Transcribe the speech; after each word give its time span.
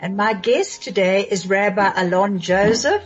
and 0.00 0.16
my 0.16 0.32
guest 0.32 0.82
today 0.82 1.22
is 1.22 1.46
Rabbi 1.46 1.92
Alon 1.96 2.38
Joseph 2.38 3.02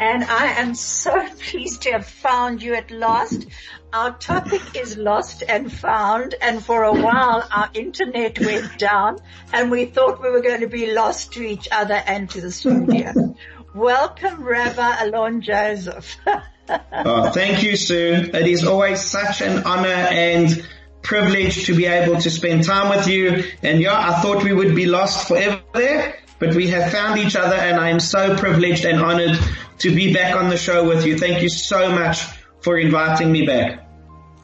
and 0.00 0.24
I 0.24 0.60
am 0.60 0.74
so 0.74 1.28
pleased 1.50 1.82
to 1.82 1.92
have 1.92 2.06
found 2.06 2.62
you 2.62 2.74
at 2.74 2.90
last. 2.90 3.46
Our 3.92 4.16
topic 4.16 4.62
is 4.76 4.96
lost 4.96 5.42
and 5.46 5.72
found 5.72 6.34
and 6.40 6.62
for 6.62 6.84
a 6.84 6.92
while 6.92 7.46
our 7.50 7.70
internet 7.74 8.38
went 8.38 8.78
down 8.78 9.18
and 9.52 9.70
we 9.70 9.86
thought 9.86 10.22
we 10.22 10.30
were 10.30 10.42
going 10.42 10.60
to 10.60 10.68
be 10.68 10.92
lost 10.92 11.32
to 11.34 11.42
each 11.42 11.68
other 11.70 11.94
and 11.94 12.28
to 12.30 12.40
the 12.40 12.50
studio. 12.50 13.36
Welcome 13.74 14.42
Rabbi 14.42 15.04
Alon 15.04 15.42
Joseph. 15.42 16.16
oh, 16.26 17.30
thank 17.34 17.62
you 17.62 17.76
Sue. 17.76 18.30
It 18.32 18.46
is 18.46 18.66
always 18.66 19.02
such 19.04 19.42
an 19.42 19.64
honor 19.64 19.88
and 19.88 20.66
privilege 21.06 21.66
to 21.66 21.74
be 21.74 21.86
able 21.86 22.20
to 22.20 22.30
spend 22.30 22.64
time 22.64 22.90
with 22.90 23.06
you. 23.06 23.44
And 23.62 23.80
yeah, 23.80 23.96
I 23.96 24.20
thought 24.20 24.42
we 24.42 24.52
would 24.52 24.74
be 24.74 24.86
lost 24.86 25.28
forever 25.28 25.62
there, 25.72 26.18
but 26.38 26.54
we 26.54 26.68
have 26.68 26.92
found 26.92 27.18
each 27.18 27.36
other 27.36 27.56
and 27.56 27.80
I 27.80 27.90
am 27.90 28.00
so 28.00 28.36
privileged 28.36 28.84
and 28.84 29.00
honored 29.00 29.38
to 29.78 29.94
be 29.94 30.12
back 30.12 30.36
on 30.36 30.50
the 30.50 30.56
show 30.56 30.86
with 30.86 31.06
you. 31.06 31.16
Thank 31.16 31.42
you 31.42 31.48
so 31.48 31.90
much 31.90 32.22
for 32.60 32.78
inviting 32.78 33.30
me 33.30 33.46
back. 33.46 33.86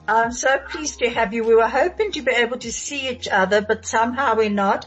I'm 0.06 0.32
so 0.32 0.58
pleased 0.70 0.98
to 0.98 1.10
have 1.10 1.32
you. 1.32 1.44
We 1.44 1.54
were 1.54 1.68
hoping 1.68 2.12
to 2.12 2.22
be 2.22 2.32
able 2.32 2.58
to 2.58 2.72
see 2.72 3.08
each 3.08 3.28
other, 3.28 3.62
but 3.62 3.86
somehow 3.86 4.36
we're 4.36 4.50
not. 4.50 4.86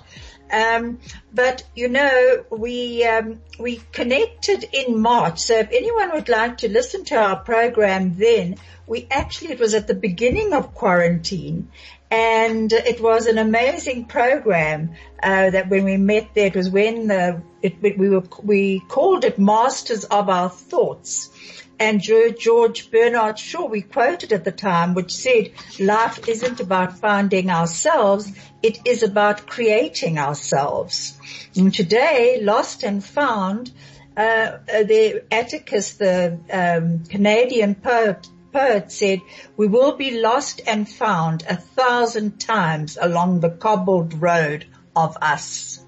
Um, 0.51 0.99
but 1.33 1.63
you 1.75 1.89
know, 1.89 2.45
we 2.49 3.03
um, 3.03 3.41
we 3.59 3.81
connected 3.91 4.65
in 4.71 4.99
March. 4.99 5.39
So 5.39 5.57
if 5.57 5.69
anyone 5.71 6.11
would 6.13 6.29
like 6.29 6.57
to 6.57 6.69
listen 6.69 7.03
to 7.05 7.15
our 7.15 7.37
program, 7.37 8.15
then 8.17 8.57
we 8.87 9.07
actually 9.09 9.51
it 9.51 9.59
was 9.59 9.73
at 9.73 9.87
the 9.87 9.95
beginning 9.95 10.53
of 10.53 10.73
quarantine, 10.73 11.69
and 12.11 12.71
it 12.71 13.01
was 13.01 13.25
an 13.25 13.37
amazing 13.37 14.05
program 14.05 14.91
uh, 15.21 15.49
that 15.49 15.69
when 15.69 15.83
we 15.83 15.97
met 15.97 16.29
there, 16.35 16.47
it 16.47 16.55
was 16.55 16.69
when 16.69 17.07
the 17.07 17.41
it, 17.61 17.81
we 17.81 18.09
were 18.09 18.23
we 18.43 18.81
called 18.87 19.25
it 19.25 19.39
Masters 19.39 20.03
of 20.05 20.29
Our 20.29 20.49
Thoughts. 20.49 21.31
And 21.79 22.01
George 22.01 22.89
Bernard 22.89 23.37
Shaw, 23.37 23.67
we 23.67 23.81
quoted 23.81 24.31
at 24.31 24.45
the 24.45 24.51
time, 24.51 24.93
which 24.93 25.13
said, 25.13 25.51
life 25.79 26.27
isn't 26.27 26.61
about 26.61 26.99
finding 26.99 27.49
ourselves, 27.49 28.31
it 28.63 28.79
is 28.85 29.03
about 29.03 29.45
creating 29.45 30.17
ourselves. 30.17 31.19
And 31.55 31.73
today, 31.73 32.39
Lost 32.41 32.83
and 32.83 33.03
Found, 33.03 33.71
uh, 34.15 34.21
uh 34.21 34.83
the 34.83 35.25
Atticus, 35.31 35.93
the 35.95 36.39
um, 36.49 37.03
Canadian 37.05 37.75
poet, 37.75 38.25
poet 38.53 38.89
said, 38.89 39.19
we 39.57 39.67
will 39.67 39.97
be 39.97 40.21
lost 40.21 40.61
and 40.65 40.87
found 40.87 41.43
a 41.49 41.57
thousand 41.57 42.39
times 42.39 42.97
along 42.99 43.41
the 43.41 43.49
cobbled 43.49 44.21
road 44.21 44.65
of 44.95 45.17
us. 45.21 45.84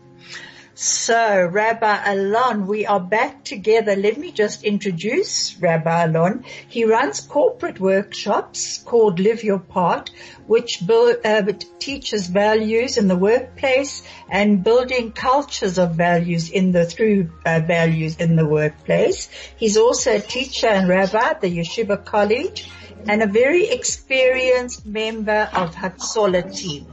So 0.80 1.44
Rabbi 1.44 2.04
Alon, 2.06 2.68
we 2.68 2.86
are 2.86 3.00
back 3.00 3.44
together. 3.44 3.96
Let 3.96 4.16
me 4.16 4.32
just 4.32 4.64
introduce 4.64 5.58
Rabbi 5.60 6.04
Alon. 6.04 6.46
He 6.70 6.86
runs 6.86 7.20
corporate 7.20 7.80
workshops 7.80 8.78
called 8.86 9.20
Live 9.20 9.44
Your 9.44 9.58
Part, 9.58 10.12
which 10.46 10.86
build, 10.86 11.16
uh, 11.26 11.52
teaches 11.80 12.28
values 12.28 12.98
in 12.98 13.08
the 13.08 13.16
workplace 13.16 14.04
and 14.30 14.64
building 14.64 15.14
cultures 15.14 15.80
of 15.80 15.96
values 15.96 16.52
in 16.52 16.74
the, 16.74 16.86
through 16.86 17.32
uh, 17.44 17.60
values 17.62 18.18
in 18.18 18.36
the 18.36 18.46
workplace. 18.46 19.30
He's 19.56 19.78
also 19.78 20.18
a 20.18 20.20
teacher 20.20 20.68
and 20.68 20.88
rabbi 20.88 21.30
at 21.30 21.42
the 21.42 21.58
Yeshiva 21.58 22.06
College 22.06 22.70
and 23.08 23.24
a 23.24 23.28
very 23.28 23.68
experienced 23.68 24.86
member 24.86 25.50
of 25.56 25.74
Hatzolah 25.74 26.56
team 26.56 26.86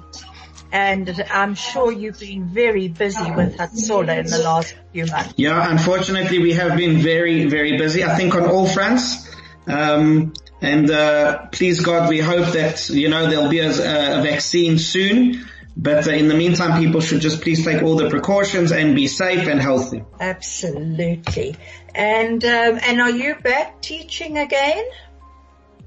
and 0.75 1.25
I'm 1.31 1.55
sure 1.55 1.93
you've 1.93 2.19
been 2.19 2.49
very 2.49 2.89
busy 2.89 3.31
with 3.31 3.57
Hatzolah 3.57 4.19
in 4.19 4.27
the 4.27 4.41
last 4.41 4.75
few 4.93 5.07
months. 5.07 5.35
Yeah, 5.37 5.71
unfortunately 5.71 6.41
we 6.41 6.55
have 6.55 6.77
been 6.77 6.99
very, 6.99 7.45
very 7.45 7.79
busy. 7.79 8.03
I 8.03 8.17
think 8.17 8.35
on 8.35 8.51
all 8.51 8.67
fronts. 8.67 9.33
Um, 9.69 10.33
and 10.61 10.91
uh, 10.91 11.47
please 11.53 11.81
God, 11.81 12.09
we 12.09 12.19
hope 12.19 12.55
that 12.55 12.91
you 12.91 13.09
know 13.09 13.31
there'll 13.31 13.49
be 13.49 13.61
a, 13.61 13.71
a 13.71 14.23
vaccine 14.23 14.79
soon. 14.79 15.47
But 15.77 16.09
uh, 16.09 16.11
in 16.11 16.27
the 16.27 16.35
meantime, 16.35 16.83
people 16.83 17.01
should 17.01 17.21
just 17.21 17.41
please 17.41 17.65
take 17.65 17.83
all 17.83 17.95
the 17.95 18.11
precautions 18.11 18.73
and 18.73 18.97
be 18.97 19.07
safe 19.07 19.47
and 19.47 19.61
healthy. 19.61 20.03
Absolutely. 20.19 21.55
And 21.95 22.45
um, 22.45 22.81
and 22.83 23.01
are 23.01 23.11
you 23.11 23.37
back 23.37 23.81
teaching 23.81 24.39
again? 24.39 24.85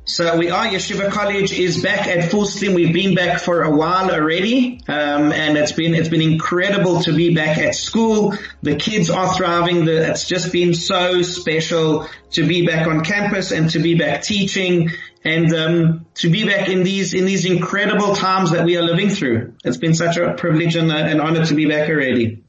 So 0.09 0.37
we 0.37 0.49
are, 0.49 0.65
Yeshiva 0.65 1.11
College 1.11 1.51
is 1.51 1.83
back 1.83 2.07
at 2.07 2.31
full 2.31 2.45
steam. 2.45 2.73
We've 2.73 2.93
been 2.93 3.13
back 3.13 3.41
for 3.41 3.63
a 3.63 3.69
while 3.69 4.09
already. 4.09 4.79
Um, 4.87 5.33
and 5.33 5.57
it's 5.57 5.73
been, 5.73 5.93
it's 5.93 6.07
been 6.07 6.21
incredible 6.21 7.01
to 7.01 7.13
be 7.13 7.35
back 7.35 7.57
at 7.57 7.75
school. 7.75 8.33
The 8.61 8.77
kids 8.77 9.09
are 9.09 9.33
thriving. 9.33 9.83
The, 9.83 10.09
it's 10.09 10.25
just 10.25 10.53
been 10.53 10.73
so 10.73 11.23
special 11.23 12.07
to 12.31 12.47
be 12.47 12.65
back 12.65 12.87
on 12.87 13.03
campus 13.03 13.51
and 13.51 13.69
to 13.71 13.79
be 13.79 13.95
back 13.95 14.23
teaching 14.23 14.91
and, 15.25 15.53
um, 15.53 16.05
to 16.15 16.29
be 16.29 16.45
back 16.45 16.69
in 16.69 16.83
these, 16.83 17.13
in 17.13 17.25
these 17.25 17.43
incredible 17.43 18.15
times 18.15 18.51
that 18.51 18.63
we 18.63 18.77
are 18.77 18.83
living 18.83 19.09
through. 19.09 19.55
It's 19.65 19.75
been 19.75 19.93
such 19.93 20.15
a 20.15 20.35
privilege 20.35 20.77
and 20.77 20.89
a, 20.89 20.95
an 20.95 21.19
honor 21.19 21.45
to 21.45 21.53
be 21.53 21.65
back 21.65 21.89
already. 21.89 22.45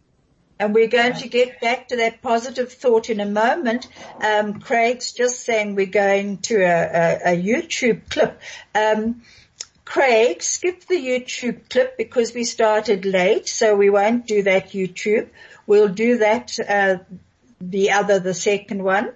And 0.59 0.75
we're 0.75 0.89
going 0.89 1.15
to 1.15 1.29
get 1.29 1.61
back 1.61 1.89
to 1.89 1.97
that 1.97 2.21
positive 2.21 2.73
thought 2.73 3.11
in 3.11 3.21
a 3.21 3.27
moment. 3.27 3.89
Um, 4.21 4.61
Craig's 4.61 5.13
just 5.13 5.45
saying 5.45 5.75
we're 5.75 5.87
going 5.87 6.39
to 6.39 6.57
a, 6.57 7.33
a, 7.33 7.33
a 7.33 7.43
YouTube 7.43 8.09
clip. 8.11 8.41
Um, 8.75 9.23
Craig, 9.85 10.43
skip 10.43 10.85
the 10.85 10.97
YouTube 10.97 11.71
clip 11.71 11.97
because 11.97 12.35
we 12.35 12.45
started 12.45 13.07
late, 13.07 13.49
so 13.49 13.75
we 13.75 13.89
won't 13.89 14.27
do 14.27 14.43
that 14.43 14.71
YouTube. 14.73 15.29
We'll 15.67 15.89
do 15.89 16.19
that, 16.19 16.59
uh, 16.69 16.99
the 17.61 17.93
other, 17.93 18.19
the 18.19 18.35
second 18.35 18.83
one. 18.83 19.13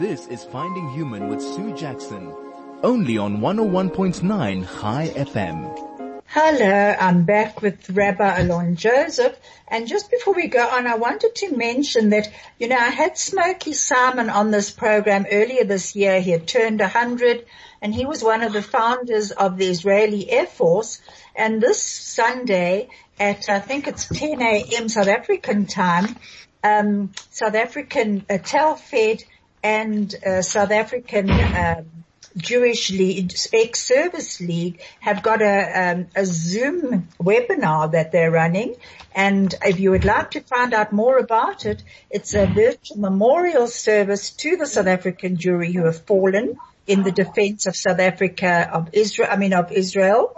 This 0.00 0.26
is 0.26 0.42
Finding 0.42 0.90
Human 0.90 1.28
with 1.28 1.40
Sue 1.40 1.72
Jackson, 1.76 2.34
only 2.82 3.16
on 3.16 3.38
101.9 3.38 4.80
Chai 4.80 5.08
FM. 5.08 5.87
Hello, 6.30 6.94
I'm 7.00 7.24
back 7.24 7.62
with 7.62 7.88
Rabbi 7.88 8.40
Alon 8.40 8.76
Joseph. 8.76 9.34
And 9.66 9.88
just 9.88 10.10
before 10.10 10.34
we 10.34 10.48
go 10.48 10.62
on, 10.62 10.86
I 10.86 10.96
wanted 10.96 11.34
to 11.36 11.56
mention 11.56 12.10
that, 12.10 12.28
you 12.58 12.68
know, 12.68 12.76
I 12.76 12.90
had 12.90 13.16
Smokey 13.16 13.72
Simon 13.72 14.28
on 14.28 14.50
this 14.50 14.70
program 14.70 15.24
earlier 15.32 15.64
this 15.64 15.96
year. 15.96 16.20
He 16.20 16.30
had 16.32 16.46
turned 16.46 16.80
100 16.80 17.46
and 17.80 17.94
he 17.94 18.04
was 18.04 18.22
one 18.22 18.42
of 18.42 18.52
the 18.52 18.60
founders 18.60 19.30
of 19.30 19.56
the 19.56 19.68
Israeli 19.68 20.30
Air 20.30 20.44
Force. 20.44 21.00
And 21.34 21.62
this 21.62 21.82
Sunday 21.82 22.90
at, 23.18 23.48
I 23.48 23.60
think 23.60 23.88
it's 23.88 24.04
10 24.04 24.42
a.m. 24.42 24.90
South 24.90 25.08
African 25.08 25.64
time, 25.64 26.14
um, 26.62 27.12
South 27.30 27.54
African 27.54 28.26
uh, 28.28 28.34
Telfed 28.34 29.24
and 29.62 30.14
uh, 30.26 30.42
South 30.42 30.72
African 30.72 31.30
um, 31.30 32.04
Jewish 32.38 32.90
League, 32.90 33.34
ex-service 33.52 34.40
league 34.40 34.80
have 35.00 35.22
got 35.22 35.42
a, 35.42 35.92
um, 35.92 36.06
a 36.16 36.24
Zoom 36.24 37.08
webinar 37.20 37.92
that 37.92 38.12
they're 38.12 38.30
running. 38.30 38.76
And 39.14 39.54
if 39.64 39.80
you 39.80 39.90
would 39.90 40.04
like 40.04 40.32
to 40.32 40.40
find 40.40 40.72
out 40.72 40.92
more 40.92 41.18
about 41.18 41.66
it, 41.66 41.82
it's 42.10 42.34
a 42.34 42.46
virtual 42.46 42.98
memorial 42.98 43.66
service 43.66 44.30
to 44.30 44.56
the 44.56 44.66
South 44.66 44.86
African 44.86 45.36
Jewry 45.36 45.74
who 45.74 45.84
have 45.84 46.06
fallen 46.06 46.56
in 46.88 47.02
the 47.02 47.12
defense 47.12 47.66
of 47.66 47.76
South 47.76 48.00
Africa, 48.00 48.70
of 48.72 48.88
Israel, 48.94 49.28
I 49.30 49.36
mean 49.36 49.52
of 49.52 49.70
Israel. 49.70 50.34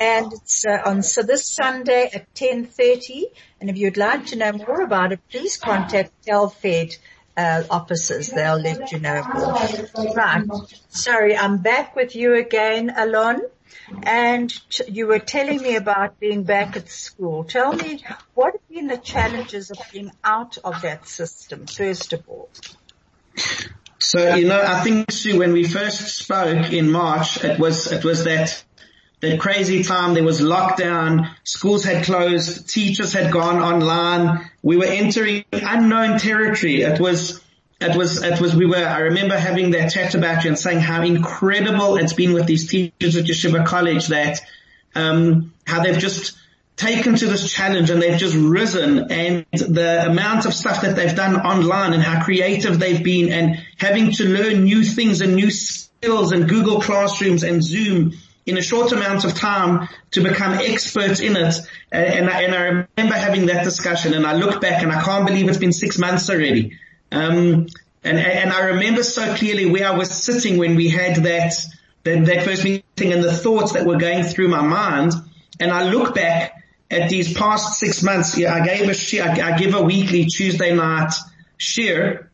And 0.00 0.32
it's 0.32 0.66
uh, 0.66 0.82
on 0.84 1.02
so 1.02 1.22
this 1.22 1.46
Sunday 1.46 2.10
at 2.12 2.34
10.30. 2.34 3.22
And 3.60 3.70
if 3.70 3.76
you'd 3.76 3.96
like 3.96 4.26
to 4.26 4.36
know 4.36 4.52
more 4.52 4.82
about 4.82 5.12
it, 5.12 5.20
please 5.30 5.56
contact 5.56 6.10
Telfed 6.26 6.98
uh, 7.36 7.64
officers. 7.70 8.28
They'll 8.28 8.58
let 8.58 8.92
you 8.92 9.00
know 9.00 9.22
Right. 10.14 10.44
Sorry, 10.88 11.36
I'm 11.36 11.58
back 11.58 11.96
with 11.96 12.14
you 12.14 12.34
again, 12.34 12.92
Alon. 12.96 13.42
And 14.02 14.52
you 14.88 15.06
were 15.06 15.18
telling 15.18 15.60
me 15.60 15.76
about 15.76 16.18
being 16.18 16.44
back 16.44 16.76
at 16.76 16.88
school. 16.88 17.44
Tell 17.44 17.72
me, 17.72 18.02
what 18.34 18.54
have 18.54 18.68
been 18.68 18.86
the 18.86 18.96
challenges 18.96 19.70
of 19.70 19.78
being 19.92 20.10
out 20.22 20.56
of 20.64 20.82
that 20.82 21.06
system, 21.06 21.66
first 21.66 22.12
of 22.12 22.22
all? 22.28 22.48
So, 23.98 24.36
you 24.36 24.48
know, 24.48 24.62
I 24.62 24.80
think, 24.80 25.10
Sue, 25.10 25.38
when 25.38 25.52
we 25.52 25.64
first 25.64 26.16
spoke 26.16 26.72
in 26.72 26.90
March, 26.90 27.42
it 27.44 27.58
was, 27.58 27.90
it 27.90 28.04
was 28.04 28.24
that 28.24 28.64
that 29.24 29.40
crazy 29.40 29.82
time. 29.82 30.14
There 30.14 30.24
was 30.24 30.40
lockdown. 30.40 31.28
Schools 31.44 31.84
had 31.84 32.04
closed. 32.04 32.68
Teachers 32.68 33.12
had 33.12 33.32
gone 33.32 33.60
online. 33.60 34.50
We 34.62 34.76
were 34.76 34.86
entering 34.86 35.44
unknown 35.52 36.18
territory. 36.18 36.82
It 36.82 37.00
was, 37.00 37.40
it 37.80 37.96
was, 37.96 38.22
it 38.22 38.40
was, 38.40 38.54
we 38.54 38.66
were, 38.66 38.76
I 38.76 39.00
remember 39.00 39.38
having 39.38 39.72
that 39.72 39.92
chat 39.92 40.14
about 40.14 40.44
you 40.44 40.50
and 40.50 40.58
saying 40.58 40.80
how 40.80 41.02
incredible 41.02 41.96
it's 41.96 42.12
been 42.12 42.32
with 42.32 42.46
these 42.46 42.68
teachers 42.68 43.16
at 43.16 43.24
Yeshiva 43.24 43.66
College 43.66 44.08
that, 44.08 44.40
um, 44.94 45.52
how 45.66 45.82
they've 45.82 45.98
just 45.98 46.36
taken 46.76 47.14
to 47.16 47.26
this 47.26 47.52
challenge 47.52 47.90
and 47.90 48.02
they've 48.02 48.18
just 48.18 48.34
risen 48.34 49.10
and 49.10 49.46
the 49.52 50.06
amount 50.06 50.44
of 50.44 50.52
stuff 50.52 50.82
that 50.82 50.96
they've 50.96 51.14
done 51.14 51.36
online 51.36 51.92
and 51.92 52.02
how 52.02 52.22
creative 52.24 52.78
they've 52.78 53.04
been 53.04 53.32
and 53.32 53.62
having 53.78 54.10
to 54.10 54.24
learn 54.24 54.64
new 54.64 54.82
things 54.82 55.20
and 55.20 55.36
new 55.36 55.50
skills 55.50 56.32
and 56.32 56.48
Google 56.48 56.80
Classrooms 56.80 57.44
and 57.44 57.62
Zoom 57.62 58.14
in 58.46 58.58
a 58.58 58.62
short 58.62 58.92
amount 58.92 59.24
of 59.24 59.34
time 59.34 59.88
to 60.10 60.22
become 60.22 60.52
experts 60.52 61.20
in 61.20 61.36
it. 61.36 61.54
And, 61.90 62.28
I, 62.28 62.42
and 62.42 62.54
I 62.54 62.62
remember 62.62 63.14
having 63.14 63.46
that 63.46 63.64
discussion 63.64 64.14
and 64.14 64.26
I 64.26 64.34
look 64.34 64.60
back 64.60 64.82
and 64.82 64.92
I 64.92 65.02
can't 65.02 65.26
believe 65.26 65.48
it's 65.48 65.58
been 65.58 65.72
six 65.72 65.98
months 65.98 66.28
already. 66.28 66.78
Um, 67.10 67.66
and, 68.02 68.18
and 68.18 68.52
I 68.52 68.66
remember 68.66 69.02
so 69.02 69.34
clearly 69.34 69.70
where 69.70 69.86
I 69.86 69.96
was 69.96 70.10
sitting 70.10 70.58
when 70.58 70.76
we 70.76 70.88
had 70.88 71.16
that, 71.24 71.54
that, 72.02 72.26
that 72.26 72.44
first 72.44 72.64
meeting 72.64 73.12
and 73.12 73.24
the 73.24 73.32
thoughts 73.32 73.72
that 73.72 73.86
were 73.86 73.96
going 73.96 74.24
through 74.24 74.48
my 74.48 74.60
mind. 74.60 75.12
And 75.58 75.70
I 75.70 75.90
look 75.90 76.14
back 76.14 76.62
at 76.90 77.08
these 77.08 77.32
past 77.32 77.78
six 77.78 78.02
months. 78.02 78.36
Yeah, 78.36 78.54
I 78.54 78.66
gave 78.66 78.88
a 78.88 78.94
share, 78.94 79.24
I, 79.24 79.54
I 79.54 79.58
give 79.58 79.74
a 79.74 79.82
weekly 79.82 80.26
Tuesday 80.26 80.74
night 80.74 81.14
share. 81.56 82.30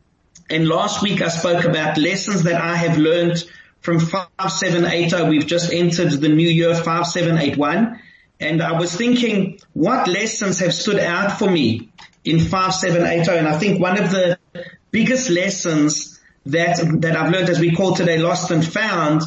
And 0.49 0.67
last 0.67 1.01
week 1.01 1.21
I 1.21 1.29
spoke 1.29 1.63
about 1.63 1.97
lessons 1.97 2.43
that 2.43 2.61
I 2.61 2.75
have 2.75 2.97
learned 2.97 3.41
from 3.81 3.99
5780. 3.99 5.29
We've 5.29 5.45
just 5.45 5.73
entered 5.73 6.11
the 6.11 6.29
new 6.29 6.47
year 6.47 6.73
5781. 6.73 7.99
And 8.39 8.61
I 8.61 8.79
was 8.79 8.95
thinking 8.95 9.59
what 9.73 10.07
lessons 10.07 10.59
have 10.59 10.73
stood 10.73 10.99
out 10.99 11.37
for 11.37 11.49
me 11.49 11.89
in 12.23 12.39
5780. 12.39 13.37
And 13.37 13.47
I 13.47 13.57
think 13.57 13.79
one 13.79 14.01
of 14.01 14.11
the 14.11 14.39
biggest 14.91 15.29
lessons 15.29 16.19
that, 16.45 16.77
that 17.01 17.15
I've 17.15 17.31
learned 17.31 17.49
as 17.49 17.59
we 17.59 17.75
call 17.75 17.93
today 17.93 18.17
lost 18.17 18.51
and 18.51 18.65
found 18.65 19.21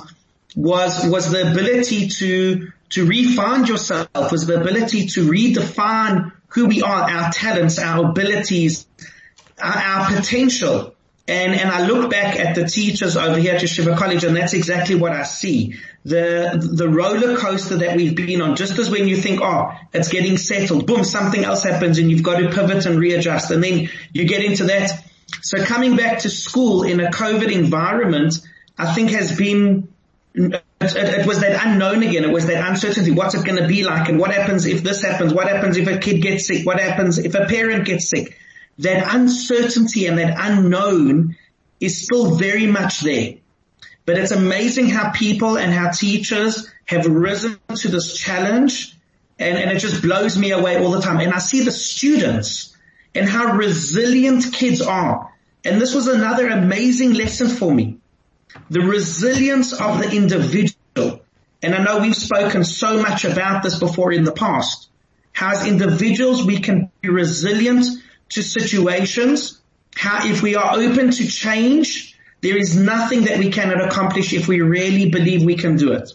was, 0.56 1.06
was 1.06 1.30
the 1.30 1.50
ability 1.50 2.08
to, 2.08 2.72
to 2.90 3.06
refine 3.06 3.66
yourself, 3.66 4.08
was 4.32 4.46
the 4.46 4.60
ability 4.60 5.06
to 5.08 5.28
redefine 5.28 6.32
who 6.48 6.66
we 6.66 6.82
are, 6.82 7.10
our 7.10 7.32
talents, 7.32 7.78
our 7.78 8.10
abilities, 8.10 8.86
our, 9.60 9.76
our 9.76 10.16
potential. 10.16 10.93
And, 11.26 11.54
and 11.54 11.70
I 11.70 11.86
look 11.86 12.10
back 12.10 12.38
at 12.38 12.54
the 12.54 12.66
teachers 12.66 13.16
over 13.16 13.38
here 13.38 13.54
at 13.54 13.62
Yeshiva 13.62 13.96
College 13.96 14.24
and 14.24 14.36
that's 14.36 14.52
exactly 14.52 14.94
what 14.94 15.12
I 15.12 15.22
see. 15.22 15.74
The, 16.04 16.70
the 16.76 16.86
roller 16.86 17.38
coaster 17.38 17.76
that 17.78 17.96
we've 17.96 18.14
been 18.14 18.42
on, 18.42 18.56
just 18.56 18.78
as 18.78 18.90
when 18.90 19.08
you 19.08 19.16
think, 19.16 19.40
oh, 19.42 19.72
it's 19.94 20.08
getting 20.08 20.36
settled, 20.36 20.86
boom, 20.86 21.02
something 21.02 21.42
else 21.42 21.62
happens 21.62 21.96
and 21.98 22.10
you've 22.10 22.22
got 22.22 22.40
to 22.40 22.50
pivot 22.50 22.84
and 22.84 22.98
readjust 22.98 23.50
and 23.50 23.64
then 23.64 23.88
you 24.12 24.26
get 24.26 24.44
into 24.44 24.64
that. 24.64 25.02
So 25.40 25.64
coming 25.64 25.96
back 25.96 26.20
to 26.20 26.30
school 26.30 26.82
in 26.82 27.00
a 27.00 27.10
COVID 27.10 27.50
environment, 27.50 28.34
I 28.76 28.92
think 28.92 29.10
has 29.12 29.34
been, 29.34 29.88
it, 30.34 30.62
it, 30.82 31.26
was 31.26 31.40
that 31.40 31.64
unknown 31.66 32.02
again. 32.02 32.24
It 32.24 32.32
was 32.32 32.48
that 32.48 32.68
uncertainty. 32.68 33.12
What's 33.12 33.34
it 33.34 33.46
going 33.46 33.62
to 33.62 33.66
be 33.66 33.84
like? 33.84 34.10
And 34.10 34.18
what 34.18 34.30
happens 34.30 34.66
if 34.66 34.82
this 34.82 35.02
happens? 35.02 35.32
What 35.32 35.48
happens 35.48 35.78
if 35.78 35.88
a 35.88 35.96
kid 35.96 36.20
gets 36.20 36.46
sick? 36.46 36.66
What 36.66 36.78
happens 36.78 37.16
if 37.16 37.34
a 37.34 37.46
parent 37.46 37.86
gets 37.86 38.10
sick? 38.10 38.38
That 38.78 39.14
uncertainty 39.14 40.06
and 40.06 40.18
that 40.18 40.36
unknown 40.38 41.36
is 41.80 42.04
still 42.04 42.36
very 42.36 42.66
much 42.66 43.00
there. 43.00 43.34
But 44.06 44.18
it's 44.18 44.32
amazing 44.32 44.90
how 44.90 45.10
people 45.10 45.56
and 45.56 45.72
how 45.72 45.90
teachers 45.90 46.70
have 46.86 47.06
risen 47.06 47.58
to 47.76 47.88
this 47.88 48.16
challenge 48.16 48.94
and, 49.38 49.58
and 49.58 49.70
it 49.70 49.80
just 49.80 50.02
blows 50.02 50.38
me 50.38 50.50
away 50.52 50.76
all 50.76 50.90
the 50.90 51.00
time. 51.00 51.20
And 51.20 51.32
I 51.32 51.38
see 51.38 51.64
the 51.64 51.72
students 51.72 52.76
and 53.14 53.28
how 53.28 53.56
resilient 53.56 54.52
kids 54.52 54.80
are. 54.80 55.32
And 55.64 55.80
this 55.80 55.94
was 55.94 56.06
another 56.06 56.48
amazing 56.48 57.14
lesson 57.14 57.48
for 57.48 57.72
me. 57.72 57.98
The 58.70 58.80
resilience 58.80 59.72
of 59.72 59.98
the 59.98 60.10
individual. 60.10 61.22
And 61.62 61.74
I 61.74 61.82
know 61.82 62.00
we've 62.00 62.14
spoken 62.14 62.64
so 62.64 63.00
much 63.00 63.24
about 63.24 63.62
this 63.62 63.78
before 63.78 64.12
in 64.12 64.24
the 64.24 64.32
past. 64.32 64.88
How 65.32 65.52
as 65.52 65.66
individuals 65.66 66.44
we 66.44 66.60
can 66.60 66.90
be 67.00 67.08
resilient 67.08 67.86
to 68.30 68.42
situations, 68.42 69.60
how 69.94 70.26
if 70.26 70.42
we 70.42 70.56
are 70.56 70.76
open 70.76 71.10
to 71.10 71.26
change, 71.26 72.18
there 72.40 72.56
is 72.56 72.76
nothing 72.76 73.24
that 73.24 73.38
we 73.38 73.50
cannot 73.50 73.80
accomplish 73.80 74.32
if 74.32 74.48
we 74.48 74.60
really 74.60 75.08
believe 75.08 75.44
we 75.44 75.56
can 75.56 75.76
do 75.76 75.92
it. 75.92 76.12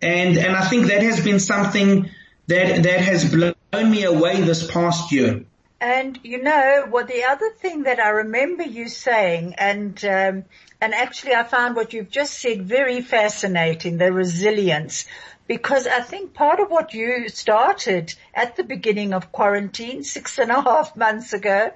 And, 0.00 0.36
and 0.36 0.56
I 0.56 0.66
think 0.66 0.86
that 0.86 1.02
has 1.02 1.22
been 1.22 1.40
something 1.40 2.08
that, 2.46 2.82
that 2.82 3.00
has 3.00 3.30
blown 3.30 3.90
me 3.90 4.04
away 4.04 4.40
this 4.40 4.70
past 4.70 5.12
year. 5.12 5.44
And 5.82 6.20
you 6.22 6.40
know 6.40 6.86
what? 6.88 7.08
The 7.08 7.24
other 7.24 7.50
thing 7.50 7.82
that 7.82 7.98
I 7.98 8.10
remember 8.10 8.62
you 8.62 8.88
saying, 8.88 9.56
and 9.58 10.02
um, 10.04 10.44
and 10.80 10.94
actually 10.94 11.34
I 11.34 11.42
found 11.42 11.74
what 11.74 11.92
you've 11.92 12.08
just 12.08 12.38
said 12.38 12.62
very 12.62 13.00
fascinating. 13.00 13.98
The 13.98 14.12
resilience, 14.12 15.06
because 15.46 15.86
I 15.86 16.00
think 16.00 16.34
part 16.34 16.60
of 16.60 16.70
what 16.70 16.94
you 16.94 17.28
started 17.28 18.14
at 18.34 18.56
the 18.56 18.64
beginning 18.64 19.12
of 19.12 19.32
quarantine 19.32 20.04
six 20.04 20.38
and 20.38 20.50
a 20.50 20.60
half 20.60 20.96
months 20.96 21.32
ago, 21.32 21.72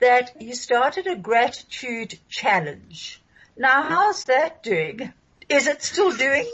that 0.00 0.40
you 0.40 0.54
started 0.54 1.06
a 1.06 1.16
gratitude 1.16 2.18
challenge. 2.28 3.20
Now 3.56 3.82
how's 3.82 4.24
that 4.24 4.62
doing? 4.62 5.12
Is 5.48 5.66
it 5.66 5.82
still 5.82 6.12
doing? 6.12 6.50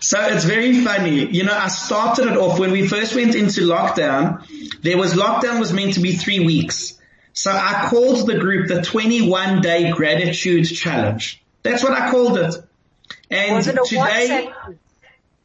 So 0.00 0.20
it's 0.20 0.44
very 0.44 0.84
funny. 0.84 1.26
You 1.26 1.44
know, 1.44 1.56
I 1.56 1.68
started 1.68 2.26
it 2.26 2.36
off 2.36 2.58
when 2.58 2.72
we 2.72 2.86
first 2.86 3.14
went 3.14 3.34
into 3.34 3.62
lockdown. 3.62 4.46
There 4.82 4.98
was 4.98 5.14
lockdown 5.14 5.60
was 5.60 5.72
meant 5.72 5.94
to 5.94 6.00
be 6.00 6.12
three 6.12 6.40
weeks. 6.40 6.98
So 7.32 7.50
I 7.50 7.86
called 7.88 8.26
the 8.26 8.38
group 8.38 8.68
the 8.68 8.82
21 8.82 9.62
day 9.62 9.90
gratitude 9.90 10.66
challenge. 10.66 11.42
That's 11.62 11.82
what 11.82 11.92
I 11.92 12.10
called 12.10 12.38
it. 12.38 12.54
And 13.30 13.56
was 13.56 13.66
it 13.66 13.78
today, 13.86 14.50
WhatsApp? 14.50 14.78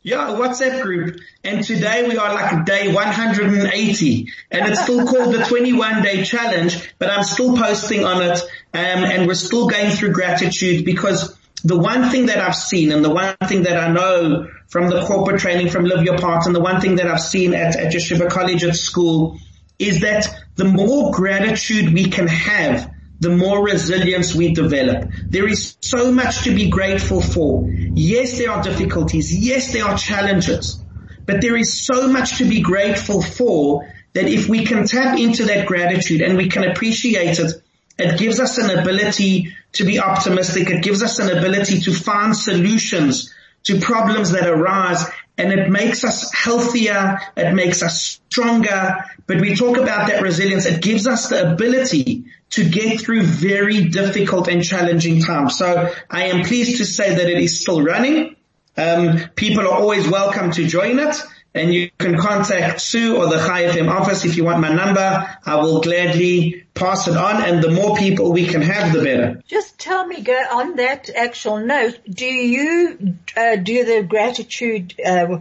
Yeah, 0.07 0.37
WhatsApp 0.39 0.83
group. 0.83 1.19
And 1.43 1.65
today 1.65 2.07
we 2.07 2.15
are 2.15 2.33
like 2.33 2.65
day 2.65 2.93
180 2.93 4.31
and 4.49 4.69
it's 4.69 4.81
still 4.81 5.05
called 5.05 5.33
the 5.33 5.43
21 5.43 6.01
day 6.01 6.23
challenge, 6.23 6.93
but 6.97 7.09
I'm 7.09 7.25
still 7.25 7.57
posting 7.57 8.05
on 8.05 8.21
it. 8.21 8.39
Um, 8.73 9.03
and 9.03 9.27
we're 9.27 9.33
still 9.33 9.67
going 9.67 9.91
through 9.91 10.13
gratitude 10.13 10.85
because 10.85 11.37
the 11.65 11.77
one 11.77 12.09
thing 12.09 12.27
that 12.27 12.37
I've 12.37 12.55
seen 12.55 12.93
and 12.93 13.03
the 13.03 13.09
one 13.09 13.35
thing 13.49 13.63
that 13.63 13.77
I 13.77 13.91
know 13.91 14.47
from 14.69 14.89
the 14.89 15.03
corporate 15.03 15.41
training 15.41 15.71
from 15.71 15.83
Live 15.83 16.05
Your 16.05 16.17
Part 16.17 16.45
and 16.45 16.55
the 16.55 16.61
one 16.61 16.79
thing 16.79 16.95
that 16.95 17.07
I've 17.07 17.19
seen 17.19 17.53
at, 17.53 17.75
at 17.75 17.91
Yeshiva 17.91 18.29
College 18.29 18.63
at 18.63 18.77
school 18.77 19.37
is 19.77 19.99
that 20.03 20.25
the 20.55 20.63
more 20.63 21.11
gratitude 21.11 21.93
we 21.93 22.05
can 22.05 22.27
have, 22.27 22.89
the 23.19 23.29
more 23.29 23.63
resilience 23.63 24.35
we 24.35 24.53
develop. 24.53 25.09
There 25.29 25.47
is 25.47 25.77
so 25.81 26.11
much 26.11 26.43
to 26.43 26.53
be 26.53 26.69
grateful 26.69 27.21
for. 27.21 27.67
Yes, 27.69 28.37
there 28.37 28.51
are 28.51 28.61
difficulties. 28.61 29.35
Yes, 29.35 29.73
there 29.73 29.85
are 29.85 29.97
challenges, 29.97 30.79
but 31.25 31.41
there 31.41 31.57
is 31.57 31.73
so 31.73 32.07
much 32.07 32.37
to 32.37 32.45
be 32.45 32.61
grateful 32.61 33.21
for 33.21 33.91
that 34.13 34.27
if 34.27 34.47
we 34.47 34.65
can 34.65 34.85
tap 34.85 35.17
into 35.17 35.45
that 35.45 35.67
gratitude 35.67 36.21
and 36.21 36.37
we 36.37 36.49
can 36.49 36.63
appreciate 36.63 37.39
it, 37.39 37.51
it 37.99 38.19
gives 38.19 38.39
us 38.39 38.57
an 38.57 38.77
ability 38.77 39.55
to 39.73 39.85
be 39.85 39.99
optimistic. 39.99 40.69
It 40.69 40.83
gives 40.83 41.01
us 41.01 41.19
an 41.19 41.35
ability 41.35 41.81
to 41.81 41.93
find 41.93 42.35
solutions 42.35 43.33
to 43.63 43.79
problems 43.79 44.31
that 44.31 44.47
arise 44.47 45.03
and 45.37 45.51
it 45.51 45.69
makes 45.69 46.03
us 46.03 46.31
healthier. 46.33 47.19
It 47.35 47.53
makes 47.53 47.83
us 47.83 48.19
stronger. 48.29 49.03
But 49.27 49.41
we 49.41 49.55
talk 49.55 49.77
about 49.77 50.07
that 50.07 50.21
resilience. 50.21 50.65
It 50.65 50.81
gives 50.81 51.05
us 51.05 51.29
the 51.29 51.51
ability 51.51 52.25
to 52.51 52.67
get 52.69 53.01
through 53.01 53.23
very 53.23 53.85
difficult 53.85 54.47
and 54.47 54.63
challenging 54.63 55.21
times. 55.21 55.57
So 55.57 55.93
I 56.09 56.25
am 56.25 56.43
pleased 56.43 56.77
to 56.77 56.85
say 56.85 57.15
that 57.15 57.29
it 57.29 57.39
is 57.39 57.61
still 57.61 57.81
running. 57.81 58.35
Um, 58.77 59.19
people 59.35 59.61
are 59.61 59.73
always 59.73 60.07
welcome 60.07 60.51
to 60.51 60.67
join 60.67 60.99
it 60.99 61.15
and 61.57 61.73
you 61.73 61.89
can 61.97 62.17
contact 62.17 62.81
Sue 62.81 63.17
or 63.17 63.27
the 63.27 63.37
Chai 63.37 63.63
FM 63.63 63.89
office 63.89 64.25
if 64.25 64.37
you 64.37 64.43
want 64.43 64.59
my 64.59 64.71
number. 64.71 65.37
I 65.45 65.55
will 65.55 65.81
gladly 65.81 66.65
pass 66.73 67.07
it 67.07 67.17
on 67.17 67.41
and 67.41 67.63
the 67.63 67.71
more 67.71 67.97
people 67.97 68.31
we 68.31 68.45
can 68.45 68.61
have, 68.61 68.93
the 68.93 69.03
better. 69.03 69.41
Just 69.47 69.79
tell 69.79 70.05
me, 70.05 70.21
go 70.21 70.33
on 70.33 70.75
that 70.75 71.09
actual 71.09 71.57
note, 71.59 71.99
do 72.07 72.25
you 72.25 73.15
uh, 73.35 73.55
do 73.55 73.83
the 73.85 74.03
gratitude 74.03 74.93
uh, 75.03 75.39